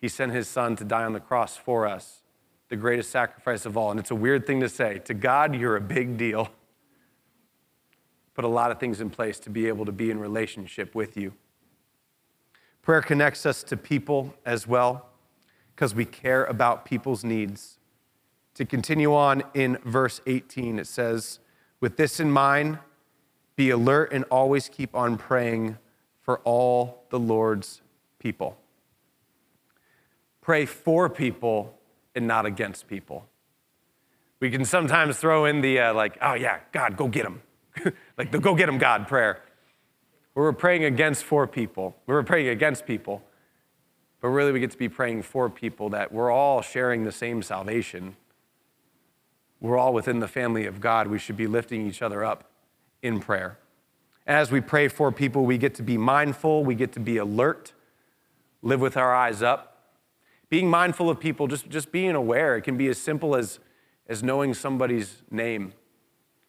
He 0.00 0.08
sent 0.08 0.32
his 0.32 0.48
son 0.48 0.74
to 0.76 0.84
die 0.84 1.04
on 1.04 1.12
the 1.12 1.20
cross 1.20 1.56
for 1.56 1.86
us, 1.86 2.22
the 2.68 2.76
greatest 2.76 3.10
sacrifice 3.10 3.64
of 3.64 3.76
all. 3.76 3.92
And 3.92 4.00
it's 4.00 4.10
a 4.10 4.16
weird 4.16 4.46
thing 4.46 4.60
to 4.60 4.68
say. 4.68 4.98
To 5.04 5.14
God, 5.14 5.54
you're 5.54 5.76
a 5.76 5.80
big 5.80 6.18
deal. 6.18 6.50
Put 8.34 8.44
a 8.44 8.48
lot 8.48 8.70
of 8.70 8.80
things 8.80 9.00
in 9.00 9.10
place 9.10 9.38
to 9.40 9.50
be 9.50 9.68
able 9.68 9.84
to 9.84 9.92
be 9.92 10.10
in 10.10 10.18
relationship 10.18 10.94
with 10.94 11.16
you. 11.16 11.32
Prayer 12.82 13.00
connects 13.00 13.46
us 13.46 13.62
to 13.62 13.76
people 13.76 14.34
as 14.44 14.66
well 14.66 15.06
because 15.74 15.94
we 15.94 16.04
care 16.04 16.44
about 16.44 16.84
people's 16.84 17.24
needs. 17.24 17.78
To 18.54 18.64
continue 18.64 19.14
on 19.14 19.42
in 19.54 19.78
verse 19.84 20.20
18, 20.26 20.78
it 20.78 20.86
says, 20.86 21.38
With 21.80 21.96
this 21.96 22.20
in 22.20 22.30
mind, 22.30 22.78
be 23.56 23.70
alert 23.70 24.12
and 24.12 24.24
always 24.30 24.68
keep 24.68 24.94
on 24.94 25.16
praying 25.16 25.78
for 26.20 26.40
all 26.40 27.04
the 27.10 27.18
Lord's 27.18 27.80
people. 28.18 28.58
Pray 30.40 30.66
for 30.66 31.08
people 31.08 31.78
and 32.14 32.26
not 32.26 32.46
against 32.46 32.86
people. 32.86 33.26
We 34.40 34.50
can 34.50 34.64
sometimes 34.64 35.16
throw 35.16 35.46
in 35.46 35.62
the, 35.62 35.78
uh, 35.78 35.94
like, 35.94 36.18
oh 36.20 36.34
yeah, 36.34 36.58
God, 36.72 36.96
go 36.96 37.08
get 37.08 37.24
them. 37.24 37.42
like 38.16 38.30
the 38.30 38.38
go 38.38 38.54
get 38.54 38.66
them, 38.66 38.78
God 38.78 39.08
prayer. 39.08 39.42
We're 40.34 40.52
praying 40.52 40.84
against 40.84 41.24
for 41.24 41.46
people. 41.46 41.96
We're 42.06 42.22
praying 42.22 42.48
against 42.48 42.86
people. 42.86 43.22
But 44.20 44.28
really, 44.28 44.52
we 44.52 44.60
get 44.60 44.70
to 44.72 44.78
be 44.78 44.88
praying 44.88 45.22
for 45.22 45.48
people 45.50 45.90
that 45.90 46.12
we're 46.12 46.30
all 46.30 46.62
sharing 46.62 47.04
the 47.04 47.12
same 47.12 47.42
salvation. 47.42 48.16
We're 49.60 49.78
all 49.78 49.92
within 49.92 50.20
the 50.20 50.28
family 50.28 50.66
of 50.66 50.80
God. 50.80 51.08
We 51.08 51.18
should 51.18 51.36
be 51.36 51.46
lifting 51.46 51.86
each 51.86 52.02
other 52.02 52.24
up 52.24 52.50
in 53.02 53.20
prayer. 53.20 53.58
As 54.26 54.50
we 54.50 54.60
pray 54.60 54.88
for 54.88 55.12
people, 55.12 55.44
we 55.44 55.58
get 55.58 55.74
to 55.74 55.82
be 55.82 55.98
mindful, 55.98 56.64
we 56.64 56.74
get 56.74 56.92
to 56.92 57.00
be 57.00 57.18
alert, 57.18 57.72
live 58.62 58.80
with 58.80 58.96
our 58.96 59.14
eyes 59.14 59.42
up. 59.42 59.70
Being 60.48 60.70
mindful 60.70 61.10
of 61.10 61.20
people, 61.20 61.46
just, 61.46 61.68
just 61.68 61.92
being 61.92 62.14
aware, 62.14 62.56
it 62.56 62.62
can 62.62 62.76
be 62.76 62.88
as 62.88 62.96
simple 62.96 63.36
as, 63.36 63.58
as 64.08 64.22
knowing 64.22 64.54
somebody's 64.54 65.22
name. 65.30 65.74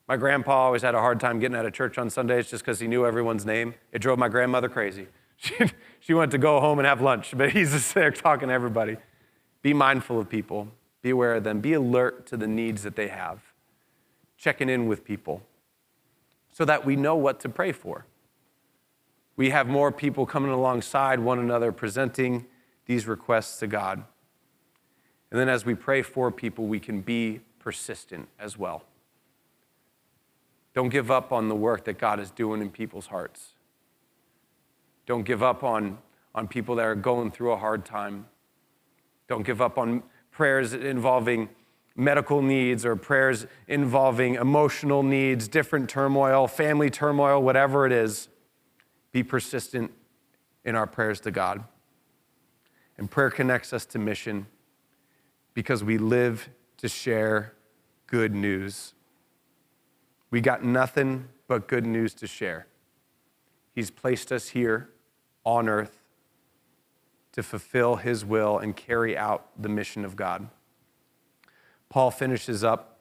My 0.08 0.18
grandpa 0.18 0.52
always 0.52 0.84
had 0.84 0.94
a 0.94 1.00
hard 1.00 1.20
time 1.20 1.40
getting 1.40 1.58
out 1.58 1.66
of 1.66 1.74
church 1.74 1.98
on 1.98 2.10
Sundays 2.10 2.50
just 2.50 2.64
because 2.64 2.80
he 2.80 2.88
knew 2.88 3.06
everyone's 3.06 3.46
name. 3.46 3.74
It 3.92 4.00
drove 4.00 4.20
my 4.20 4.30
grandmother 4.30 4.70
crazy. 4.70 5.08
She, 5.38 5.54
she 6.00 6.14
wanted 6.14 6.32
to 6.32 6.38
go 6.38 6.62
home 6.62 6.80
and 6.80 6.86
have 6.86 7.02
lunch, 7.02 7.34
but 7.36 7.52
he's 7.52 7.72
just 7.74 7.94
there 7.94 8.10
talking 8.10 8.48
to 8.48 8.54
everybody. 8.54 8.96
Be 9.62 9.74
mindful 9.74 10.18
of 10.18 10.30
people, 10.30 10.70
be 11.02 11.10
aware 11.10 11.36
of 11.36 11.44
them, 11.44 11.60
be 11.60 11.74
alert 11.74 12.26
to 12.28 12.38
the 12.38 12.48
needs 12.48 12.84
that 12.84 12.96
they 12.96 13.10
have, 13.10 13.42
checking 14.38 14.70
in 14.70 14.88
with 14.88 15.04
people 15.04 15.42
so 16.54 16.64
that 16.64 16.86
we 16.86 16.96
know 16.96 17.18
what 17.18 17.42
to 17.42 17.50
pray 17.50 17.74
for. 17.74 18.06
We 19.36 19.50
have 19.50 19.68
more 19.68 19.92
people 19.92 20.26
coming 20.26 20.52
alongside 20.52 21.20
one 21.20 21.38
another, 21.38 21.74
presenting 21.74 22.46
these 22.86 23.08
requests 23.08 23.60
to 23.60 23.68
God. 23.68 24.06
And 25.32 25.40
then 25.40 25.50
as 25.50 25.66
we 25.66 25.76
pray 25.76 26.02
for 26.02 26.32
people, 26.32 26.66
we 26.66 26.80
can 26.80 27.02
be 27.02 27.42
persistent 27.60 28.30
as 28.40 28.58
well. 28.58 28.86
Don't 30.76 30.90
give 30.90 31.10
up 31.10 31.32
on 31.32 31.48
the 31.48 31.56
work 31.56 31.86
that 31.86 31.98
God 31.98 32.20
is 32.20 32.30
doing 32.30 32.62
in 32.62 32.70
people's 32.70 33.08
hearts. 33.08 33.54
Don't 35.06 35.24
give 35.24 35.42
up 35.42 35.64
on, 35.64 35.98
on 36.36 36.48
people 36.50 36.76
that 36.76 36.84
are 36.84 36.96
going 36.96 37.32
through 37.32 37.54
a 37.54 37.58
hard 37.58 37.86
time. 37.86 38.28
Don't 39.30 39.44
give 39.44 39.62
up 39.62 39.78
on 39.78 40.04
prayers 40.32 40.74
involving 40.74 41.48
medical 41.96 42.42
needs 42.42 42.86
or 42.86 42.98
prayers 42.98 43.48
involving 43.70 44.36
emotional 44.36 45.02
needs, 45.02 45.48
different 45.48 45.90
turmoil, 45.90 46.46
family 46.46 46.90
turmoil, 46.90 47.42
whatever 47.42 47.86
it 47.86 47.94
is, 47.94 48.28
be 49.14 49.24
persistent 49.24 49.92
in 50.66 50.76
our 50.76 50.86
prayers 50.86 51.22
to 51.22 51.32
God. 51.32 51.64
And 52.98 53.10
prayer 53.10 53.30
connects 53.30 53.72
us 53.72 53.86
to 53.88 54.00
mission 54.00 54.48
because 55.54 55.86
we 55.86 55.98
live 55.98 56.50
to 56.78 56.90
share 56.90 57.54
good 58.08 58.34
news. 58.34 58.95
We 60.36 60.42
got 60.42 60.66
nothing 60.66 61.30
but 61.48 61.70
good 61.70 61.86
news 61.86 62.14
to 62.16 62.28
share. 62.28 62.68
He's 63.74 63.90
placed 63.90 64.34
us 64.34 64.50
here 64.50 64.90
on 65.46 65.70
earth 65.70 66.02
to 67.32 67.42
fulfill 67.42 67.96
His 67.96 68.26
will 68.26 68.58
and 68.58 68.76
carry 68.76 69.18
out 69.18 69.48
the 69.58 69.70
mission 69.70 70.04
of 70.04 70.18
God. 70.18 70.50
Paul 71.88 72.12
finishes 72.12 72.66
up 72.66 73.00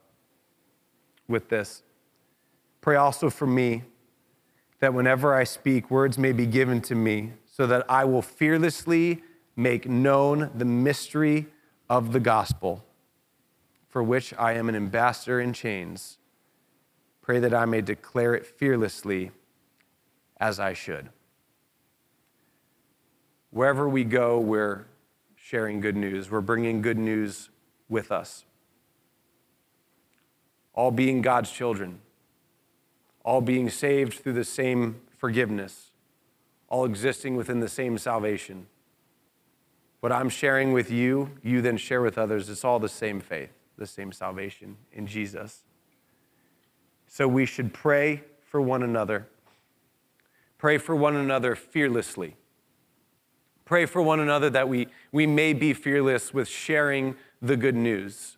with 1.26 1.48
this 1.48 1.82
Pray 2.80 2.94
also 2.94 3.28
for 3.30 3.48
me 3.48 3.82
that 4.78 4.94
whenever 4.94 5.34
I 5.34 5.42
speak, 5.42 5.90
words 5.90 6.16
may 6.16 6.30
be 6.30 6.46
given 6.46 6.80
to 6.82 6.94
me, 6.94 7.32
so 7.46 7.66
that 7.66 7.84
I 7.90 8.04
will 8.04 8.22
fearlessly 8.22 9.24
make 9.56 9.88
known 9.88 10.52
the 10.54 10.64
mystery 10.64 11.48
of 11.90 12.12
the 12.12 12.20
gospel, 12.20 12.84
for 13.88 14.04
which 14.04 14.32
I 14.34 14.52
am 14.52 14.68
an 14.68 14.76
ambassador 14.76 15.40
in 15.40 15.52
chains. 15.52 16.18
Pray 17.24 17.38
that 17.40 17.54
I 17.54 17.64
may 17.64 17.80
declare 17.80 18.34
it 18.34 18.44
fearlessly 18.44 19.30
as 20.38 20.60
I 20.60 20.74
should. 20.74 21.08
Wherever 23.50 23.88
we 23.88 24.04
go, 24.04 24.38
we're 24.38 24.84
sharing 25.34 25.80
good 25.80 25.96
news. 25.96 26.30
We're 26.30 26.42
bringing 26.42 26.82
good 26.82 26.98
news 26.98 27.48
with 27.88 28.12
us. 28.12 28.44
All 30.74 30.90
being 30.90 31.22
God's 31.22 31.50
children, 31.50 32.00
all 33.24 33.40
being 33.40 33.70
saved 33.70 34.18
through 34.18 34.34
the 34.34 34.44
same 34.44 35.00
forgiveness, 35.16 35.92
all 36.68 36.84
existing 36.84 37.36
within 37.36 37.60
the 37.60 37.70
same 37.70 37.96
salvation. 37.96 38.66
What 40.00 40.12
I'm 40.12 40.28
sharing 40.28 40.74
with 40.74 40.90
you, 40.90 41.30
you 41.42 41.62
then 41.62 41.78
share 41.78 42.02
with 42.02 42.18
others. 42.18 42.50
It's 42.50 42.66
all 42.66 42.78
the 42.78 42.86
same 42.86 43.20
faith, 43.20 43.52
the 43.78 43.86
same 43.86 44.12
salvation 44.12 44.76
in 44.92 45.06
Jesus. 45.06 45.62
So 47.14 47.28
we 47.28 47.46
should 47.46 47.72
pray 47.72 48.24
for 48.42 48.60
one 48.60 48.82
another. 48.82 49.28
Pray 50.58 50.78
for 50.78 50.96
one 50.96 51.14
another 51.14 51.54
fearlessly. 51.54 52.34
Pray 53.64 53.86
for 53.86 54.02
one 54.02 54.18
another 54.18 54.50
that 54.50 54.68
we, 54.68 54.88
we 55.12 55.24
may 55.24 55.52
be 55.52 55.74
fearless 55.74 56.34
with 56.34 56.48
sharing 56.48 57.14
the 57.40 57.56
good 57.56 57.76
news. 57.76 58.36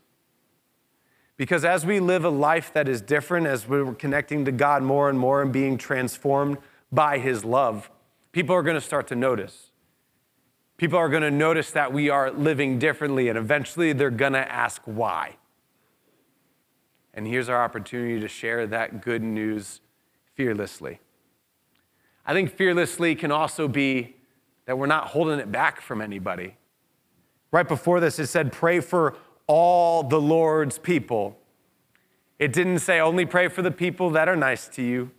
Because 1.38 1.64
as 1.64 1.86
we 1.86 2.00
live 2.00 2.26
a 2.26 2.28
life 2.28 2.70
that 2.74 2.86
is 2.86 3.00
different, 3.00 3.46
as 3.46 3.66
we're 3.66 3.94
connecting 3.94 4.44
to 4.44 4.52
God 4.52 4.82
more 4.82 5.08
and 5.08 5.18
more 5.18 5.40
and 5.40 5.50
being 5.50 5.78
transformed 5.78 6.58
by 6.92 7.16
His 7.16 7.46
love, 7.46 7.90
people 8.32 8.54
are 8.54 8.62
going 8.62 8.74
to 8.76 8.82
start 8.82 9.06
to 9.06 9.16
notice. 9.16 9.70
People 10.76 10.98
are 10.98 11.08
going 11.08 11.22
to 11.22 11.30
notice 11.30 11.70
that 11.70 11.94
we 11.94 12.10
are 12.10 12.30
living 12.30 12.78
differently, 12.78 13.30
and 13.30 13.38
eventually 13.38 13.94
they're 13.94 14.10
going 14.10 14.34
to 14.34 14.52
ask 14.52 14.82
why. 14.84 15.36
And 17.16 17.26
here's 17.26 17.48
our 17.48 17.64
opportunity 17.64 18.20
to 18.20 18.28
share 18.28 18.66
that 18.66 19.00
good 19.00 19.22
news 19.22 19.80
fearlessly. 20.34 21.00
I 22.26 22.34
think 22.34 22.50
fearlessly 22.50 23.14
can 23.14 23.32
also 23.32 23.66
be 23.66 24.16
that 24.66 24.76
we're 24.76 24.86
not 24.86 25.08
holding 25.08 25.38
it 25.38 25.50
back 25.50 25.80
from 25.80 26.02
anybody. 26.02 26.56
Right 27.50 27.66
before 27.66 28.00
this, 28.00 28.18
it 28.18 28.26
said, 28.26 28.52
pray 28.52 28.80
for 28.80 29.16
all 29.46 30.02
the 30.02 30.20
Lord's 30.20 30.78
people. 30.78 31.38
It 32.38 32.52
didn't 32.52 32.80
say 32.80 33.00
only 33.00 33.24
pray 33.24 33.48
for 33.48 33.62
the 33.62 33.70
people 33.70 34.10
that 34.10 34.28
are 34.28 34.36
nice 34.36 34.68
to 34.68 34.82
you, 34.82 35.10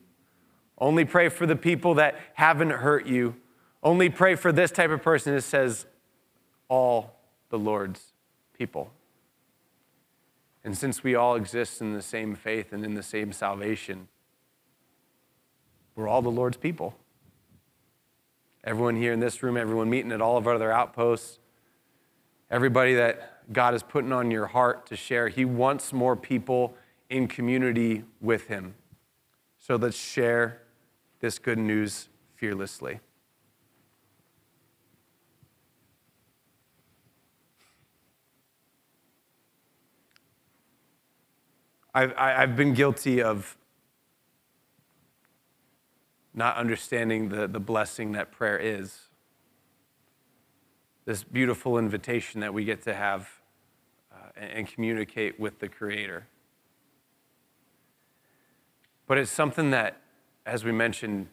only 0.77 1.03
pray 1.03 1.29
for 1.29 1.47
the 1.47 1.55
people 1.55 1.95
that 1.95 2.19
haven't 2.36 2.69
hurt 2.69 3.07
you, 3.07 3.36
only 3.81 4.10
pray 4.10 4.36
for 4.36 4.51
this 4.51 4.69
type 4.69 4.91
of 4.91 5.01
person. 5.01 5.33
It 5.33 5.41
says 5.41 5.88
all 6.67 7.15
the 7.49 7.57
Lord's 7.57 8.13
people. 8.55 8.91
And 10.67 10.77
since 10.77 11.01
we 11.01 11.15
all 11.15 11.36
exist 11.36 11.80
in 11.80 11.93
the 11.93 12.01
same 12.01 12.36
faith 12.36 12.73
and 12.73 12.84
in 12.84 12.93
the 12.93 13.01
same 13.01 13.32
salvation, 13.32 14.10
we're 15.95 16.10
all 16.10 16.21
the 16.21 16.30
Lord's 16.30 16.58
people. 16.58 16.93
Everyone 18.65 18.97
here 18.97 19.13
in 19.13 19.21
this 19.21 19.41
room, 19.41 19.56
everyone 19.56 19.89
meeting 19.89 20.12
at 20.12 20.19
all 20.19 20.36
of 20.36 20.45
our 20.45 20.56
other 20.56 20.69
outposts, 20.69 21.39
everybody 22.51 22.95
that 22.95 23.53
God 23.53 23.75
is 23.75 23.82
putting 23.82 24.12
on 24.12 24.30
your 24.30 24.47
heart 24.47 24.86
to 24.88 24.97
share, 24.97 25.30
He 25.30 25.45
wants 25.45 25.93
more 25.93 26.17
people 26.17 26.75
in 27.10 27.30
community 27.30 28.03
with 28.19 28.47
Him. 28.47 28.75
So 29.60 29.77
let's 29.77 29.97
share 29.97 30.63
this 31.21 31.39
good 31.39 31.60
news 31.60 32.10
fearlessly. 32.36 32.99
I've, 41.97 42.13
I've 42.15 42.55
been 42.55 42.75
guilty 42.75 43.23
of 43.23 43.57
not 46.36 46.55
understanding 46.57 47.29
the, 47.29 47.47
the 47.47 47.60
blessing 47.60 48.12
that 48.12 48.31
prayer 48.31 48.60
is. 48.60 49.07
This 51.05 51.23
beautiful 51.23 51.79
invitation 51.79 52.41
that 52.41 52.53
we 52.53 52.65
get 52.65 52.83
to 52.83 52.93
have 52.93 53.27
uh, 54.12 54.17
and, 54.36 54.51
and 54.51 54.67
communicate 54.67 55.39
with 55.39 55.57
the 55.57 55.67
Creator. 55.67 56.27
But 59.07 59.17
it's 59.17 59.31
something 59.31 59.71
that, 59.71 59.99
as 60.45 60.63
we 60.63 60.71
mentioned, 60.71 61.29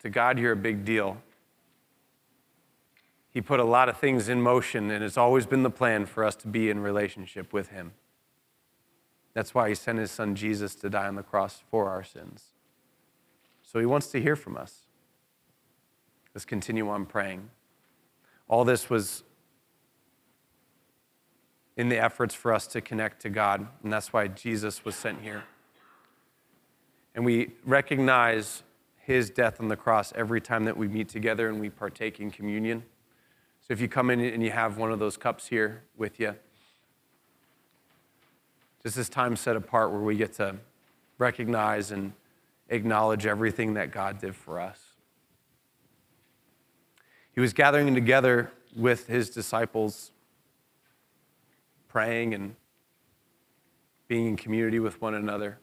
to 0.00 0.08
God, 0.08 0.38
you're 0.38 0.52
a 0.52 0.56
big 0.56 0.86
deal. 0.86 1.18
He 3.28 3.42
put 3.42 3.60
a 3.60 3.64
lot 3.64 3.90
of 3.90 3.98
things 3.98 4.30
in 4.30 4.40
motion, 4.40 4.90
and 4.90 5.04
it's 5.04 5.18
always 5.18 5.44
been 5.44 5.62
the 5.62 5.68
plan 5.68 6.06
for 6.06 6.24
us 6.24 6.36
to 6.36 6.48
be 6.48 6.70
in 6.70 6.80
relationship 6.80 7.52
with 7.52 7.68
Him. 7.68 7.92
That's 9.38 9.54
why 9.54 9.68
He 9.68 9.76
sent 9.76 10.00
His 10.00 10.10
Son 10.10 10.34
Jesus 10.34 10.74
to 10.74 10.90
die 10.90 11.06
on 11.06 11.14
the 11.14 11.22
cross 11.22 11.62
for 11.70 11.88
our 11.88 12.02
sins. 12.02 12.46
So 13.62 13.78
he 13.78 13.86
wants 13.86 14.08
to 14.08 14.20
hear 14.20 14.34
from 14.34 14.56
us. 14.56 14.88
Let's 16.34 16.44
continue 16.44 16.88
on 16.88 17.06
praying. 17.06 17.48
All 18.48 18.64
this 18.64 18.90
was 18.90 19.22
in 21.76 21.88
the 21.88 21.98
efforts 21.98 22.34
for 22.34 22.52
us 22.52 22.66
to 22.66 22.80
connect 22.80 23.22
to 23.22 23.30
God, 23.30 23.68
and 23.84 23.92
that's 23.92 24.12
why 24.12 24.26
Jesus 24.26 24.84
was 24.84 24.96
sent 24.96 25.22
here. 25.22 25.44
And 27.14 27.24
we 27.24 27.52
recognize 27.64 28.64
his 28.96 29.30
death 29.30 29.60
on 29.60 29.68
the 29.68 29.76
cross 29.76 30.12
every 30.16 30.40
time 30.40 30.64
that 30.64 30.76
we 30.76 30.88
meet 30.88 31.08
together 31.08 31.48
and 31.48 31.60
we 31.60 31.70
partake 31.70 32.18
in 32.18 32.32
communion. 32.32 32.82
So 33.60 33.72
if 33.72 33.80
you 33.80 33.86
come 33.86 34.10
in 34.10 34.18
and 34.18 34.42
you 34.42 34.50
have 34.50 34.78
one 34.78 34.90
of 34.90 34.98
those 34.98 35.16
cups 35.16 35.46
here 35.46 35.84
with 35.96 36.18
you, 36.18 36.34
just 38.82 38.96
this 38.96 39.08
time 39.08 39.36
set 39.36 39.56
apart 39.56 39.90
where 39.90 40.00
we 40.00 40.16
get 40.16 40.34
to 40.34 40.56
recognize 41.18 41.90
and 41.90 42.12
acknowledge 42.68 43.26
everything 43.26 43.74
that 43.74 43.90
God 43.90 44.20
did 44.20 44.36
for 44.36 44.60
us. 44.60 44.78
He 47.32 47.40
was 47.40 47.52
gathering 47.52 47.94
together 47.94 48.52
with 48.76 49.06
his 49.06 49.30
disciples, 49.30 50.10
praying 51.88 52.34
and 52.34 52.54
being 54.06 54.26
in 54.26 54.36
community 54.36 54.78
with 54.78 55.00
one 55.00 55.14
another. 55.14 55.58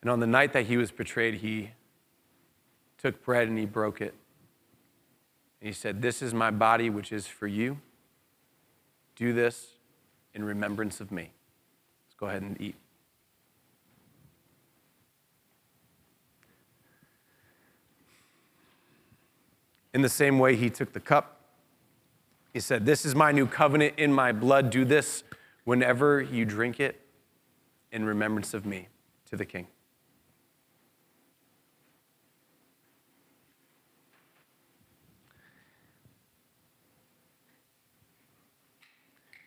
And 0.00 0.10
on 0.10 0.20
the 0.20 0.26
night 0.26 0.52
that 0.52 0.66
he 0.66 0.76
was 0.76 0.90
betrayed, 0.90 1.34
he 1.34 1.70
took 2.98 3.24
bread 3.24 3.48
and 3.48 3.58
he 3.58 3.66
broke 3.66 4.00
it. 4.00 4.14
And 5.60 5.68
he 5.68 5.72
said, 5.72 6.02
This 6.02 6.22
is 6.22 6.32
my 6.32 6.50
body, 6.50 6.90
which 6.90 7.12
is 7.12 7.26
for 7.26 7.46
you. 7.46 7.78
Do 9.16 9.32
this 9.32 9.77
in 10.38 10.44
remembrance 10.44 11.00
of 11.00 11.10
me. 11.10 11.32
Let's 12.06 12.14
go 12.16 12.26
ahead 12.26 12.42
and 12.42 12.58
eat. 12.60 12.76
In 19.92 20.02
the 20.02 20.08
same 20.08 20.38
way, 20.38 20.54
he 20.54 20.70
took 20.70 20.92
the 20.92 21.00
cup. 21.00 21.40
He 22.52 22.60
said, 22.60 22.86
This 22.86 23.04
is 23.04 23.16
my 23.16 23.32
new 23.32 23.46
covenant 23.46 23.94
in 23.96 24.12
my 24.12 24.30
blood. 24.30 24.70
Do 24.70 24.84
this 24.84 25.24
whenever 25.64 26.22
you 26.22 26.44
drink 26.44 26.78
it 26.78 27.00
in 27.90 28.04
remembrance 28.04 28.54
of 28.54 28.64
me 28.64 28.88
to 29.30 29.36
the 29.36 29.44
king. 29.44 29.66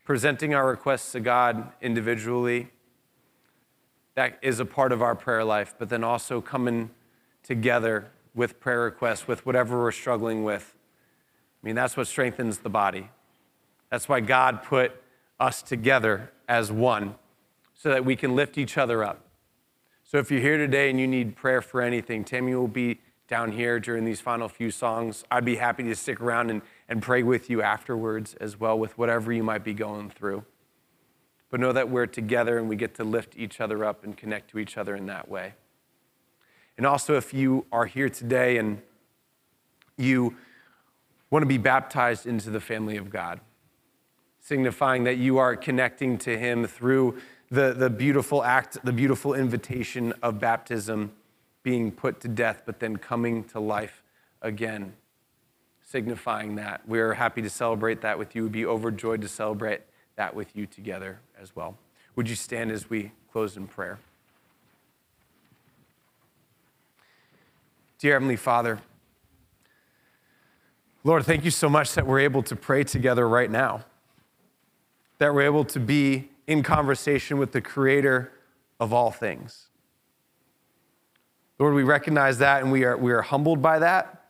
Presenting 0.04 0.54
our 0.54 0.68
requests 0.68 1.12
to 1.12 1.20
God 1.20 1.72
individually, 1.82 2.70
that 4.16 4.40
is 4.42 4.60
a 4.60 4.66
part 4.66 4.92
of 4.92 5.02
our 5.02 5.16
prayer 5.16 5.44
life, 5.44 5.76
but 5.78 5.90
then 5.90 6.04
also 6.04 6.42
coming 6.42 6.90
together 7.44 8.10
with 8.34 8.60
prayer 8.60 8.82
requests, 8.82 9.28
with 9.28 9.46
whatever 9.46 9.80
we're 9.80 9.92
struggling 9.92 10.44
with. 10.44 10.76
I 11.62 11.68
mean, 11.68 11.76
that's 11.76 11.96
what 11.96 12.08
strengthens 12.08 12.60
the 12.60 12.70
body. 12.70 13.10
That's 13.90 14.10
why 14.10 14.22
God 14.22 14.64
put 14.64 14.94
us 15.40 15.62
together 15.62 16.32
as 16.48 16.72
one 16.72 17.16
so 17.74 17.90
that 17.90 18.04
we 18.04 18.16
can 18.16 18.36
lift 18.36 18.58
each 18.58 18.78
other 18.78 19.04
up. 19.04 19.26
So 20.04 20.18
if 20.18 20.32
you're 20.32 20.42
here 20.42 20.58
today 20.58 20.90
and 20.90 21.00
you 21.00 21.08
need 21.08 21.36
prayer 21.36 21.62
for 21.62 21.82
anything, 21.82 22.24
Tammy 22.24 22.56
will 22.56 22.68
be 22.68 23.00
down 23.28 23.52
here 23.52 23.80
during 23.80 24.04
these 24.04 24.20
final 24.20 24.50
few 24.50 24.72
songs. 24.72 25.24
I'd 25.32 25.46
be 25.46 25.56
happy 25.56 25.84
to 25.84 25.96
stick 25.96 26.20
around 26.20 26.50
and, 26.50 26.62
and 26.91 27.01
pray 27.01 27.23
with 27.23 27.49
you 27.49 27.62
afterwards 27.62 28.36
as 28.41 28.60
well 28.60 28.77
with 28.77 28.97
whatever 28.97 29.32
you 29.32 29.43
might 29.43 29.63
be 29.63 29.73
going 29.73 30.10
through. 30.10 30.43
But 31.49 31.62
know 31.62 31.71
that 31.71 31.89
we're 31.89 32.06
together 32.06 32.58
and 32.58 32.67
we 32.67 32.75
get 32.75 32.95
to 32.95 33.06
lift 33.06 33.38
each 33.38 33.62
other 33.62 33.86
up 33.86 34.04
and 34.04 34.17
connect 34.17 34.51
to 34.51 34.60
each 34.60 34.77
other 34.77 34.93
in 34.93 35.06
that 35.06 35.30
way. 35.30 35.54
And 36.77 36.86
also, 36.86 37.15
if 37.15 37.34
you 37.34 37.65
are 37.71 37.86
here 37.86 38.10
today 38.10 38.58
and 38.58 38.82
you 39.97 40.36
want 41.30 41.43
to 41.43 41.47
be 41.47 41.58
baptized 41.58 42.25
into 42.25 42.49
the 42.49 42.60
family 42.60 42.97
of 42.97 43.10
God, 43.10 43.39
signifying 44.41 45.06
that 45.06 45.15
you 45.15 45.38
are 45.38 45.56
connecting 45.56 46.17
to 46.17 46.38
Him 46.38 46.67
through 46.67 47.17
the, 47.49 47.71
the 47.71 47.89
beautiful 47.89 48.43
act, 48.43 48.77
the 48.84 48.91
beautiful 48.91 49.34
invitation 49.34 50.13
of 50.21 50.41
baptism 50.41 51.13
being 51.63 51.89
put 51.89 52.19
to 52.19 52.27
death, 52.27 52.63
but 52.65 52.82
then 52.82 52.97
coming 52.97 53.45
to 53.45 53.62
life 53.62 54.04
again, 54.41 54.91
signifying 55.91 56.56
that. 56.56 56.82
We're 56.88 57.13
happy 57.13 57.41
to 57.41 57.49
celebrate 57.49 58.01
that 58.01 58.17
with 58.17 58.34
you. 58.34 58.43
We'd 58.43 58.54
be 58.54 58.65
overjoyed 58.65 59.21
to 59.21 59.27
celebrate 59.27 59.82
that 60.15 60.34
with 60.34 60.56
you 60.56 60.65
together 60.65 61.19
as 61.39 61.54
well. 61.54 61.77
Would 62.15 62.30
you 62.30 62.36
stand 62.36 62.71
as 62.71 62.89
we 62.89 63.12
close 63.32 63.58
in 63.58 63.67
prayer? 63.67 63.99
Dear 67.99 68.13
Heavenly 68.13 68.38
Father, 68.38 68.80
Lord, 71.04 71.25
thank 71.25 71.43
you 71.43 71.51
so 71.51 71.69
much 71.69 71.93
that 71.95 72.08
we're 72.08 72.19
able 72.19 72.43
to 72.43 72.56
pray 72.56 72.84
together 72.84 73.27
right 73.27 73.51
now, 73.51 73.84
that 75.17 75.34
we're 75.34 75.41
able 75.41 75.65
to 75.65 75.80
be 75.80 76.30
in 76.47 76.63
conversation 76.63 77.38
with 77.38 77.51
the 77.51 77.62
Creator 77.62 78.32
of 78.80 78.93
all 78.93 79.12
things. 79.12 79.67
Lord, 81.60 81.73
we 81.73 81.84
recognize 81.84 82.38
that 82.38 82.63
and 82.63 82.71
we 82.71 82.86
are, 82.86 82.97
we 82.97 83.12
are 83.12 83.21
humbled 83.21 83.62
by 83.62 83.80
that. 83.80 84.25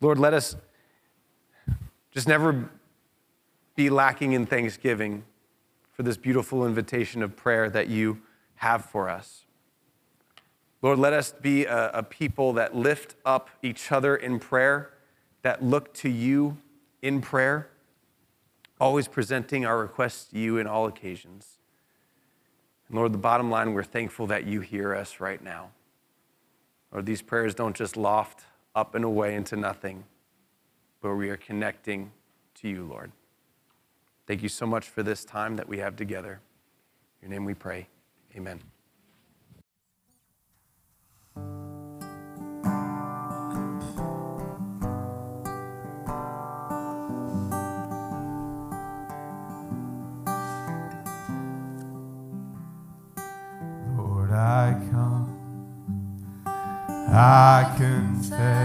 Lord, 0.00 0.18
let 0.18 0.34
us 0.34 0.56
just 2.12 2.28
never 2.28 2.70
be 3.74 3.90
lacking 3.90 4.32
in 4.32 4.46
thanksgiving 4.46 5.24
for 5.92 6.02
this 6.02 6.16
beautiful 6.16 6.66
invitation 6.66 7.22
of 7.22 7.36
prayer 7.36 7.68
that 7.70 7.88
you 7.88 8.20
have 8.56 8.84
for 8.84 9.08
us. 9.08 9.46
Lord, 10.82 10.98
let 10.98 11.12
us 11.12 11.32
be 11.32 11.64
a, 11.64 11.90
a, 11.90 12.02
people 12.02 12.52
that 12.54 12.74
lift 12.74 13.14
up 13.24 13.50
each 13.62 13.92
other 13.92 14.16
in 14.16 14.38
prayer, 14.40 14.90
that 15.42 15.62
look 15.62 15.94
to 15.94 16.08
you 16.08 16.58
in 17.02 17.20
prayer, 17.20 17.68
always 18.80 19.06
presenting 19.06 19.64
our 19.64 19.78
requests 19.78 20.24
to 20.30 20.38
you 20.38 20.58
in 20.58 20.66
all 20.66 20.86
occasions. 20.86 21.58
And 22.88 22.96
Lord, 22.96 23.12
the 23.12 23.18
bottom 23.18 23.50
line, 23.50 23.72
we're 23.74 23.84
thankful 23.84 24.26
that 24.26 24.44
you 24.44 24.60
hear 24.60 24.94
us 24.94 25.20
right 25.20 25.42
now. 25.42 25.70
Lord, 26.92 27.06
these 27.06 27.22
prayers 27.22 27.54
don't 27.54 27.76
just 27.76 27.96
loft 27.96 28.44
up 28.74 28.94
and 28.94 29.04
away 29.04 29.34
into 29.34 29.56
nothing, 29.56 30.04
but 31.02 31.16
we 31.16 31.28
are 31.28 31.36
connecting 31.36 32.12
to 32.54 32.68
you, 32.68 32.84
Lord. 32.84 33.10
Thank 34.26 34.42
you 34.42 34.48
so 34.48 34.64
much 34.66 34.88
for 34.88 35.02
this 35.02 35.24
time 35.24 35.56
that 35.56 35.68
we 35.68 35.78
have 35.78 35.96
together. 35.96 36.40
In 37.20 37.30
your 37.30 37.40
name 37.40 37.44
we 37.44 37.54
pray. 37.54 37.88
Amen. 38.36 38.60
Lord, 53.96 54.30
I 54.30 54.80
come, 54.92 55.28
I 56.46 57.74
confess, 57.76 58.61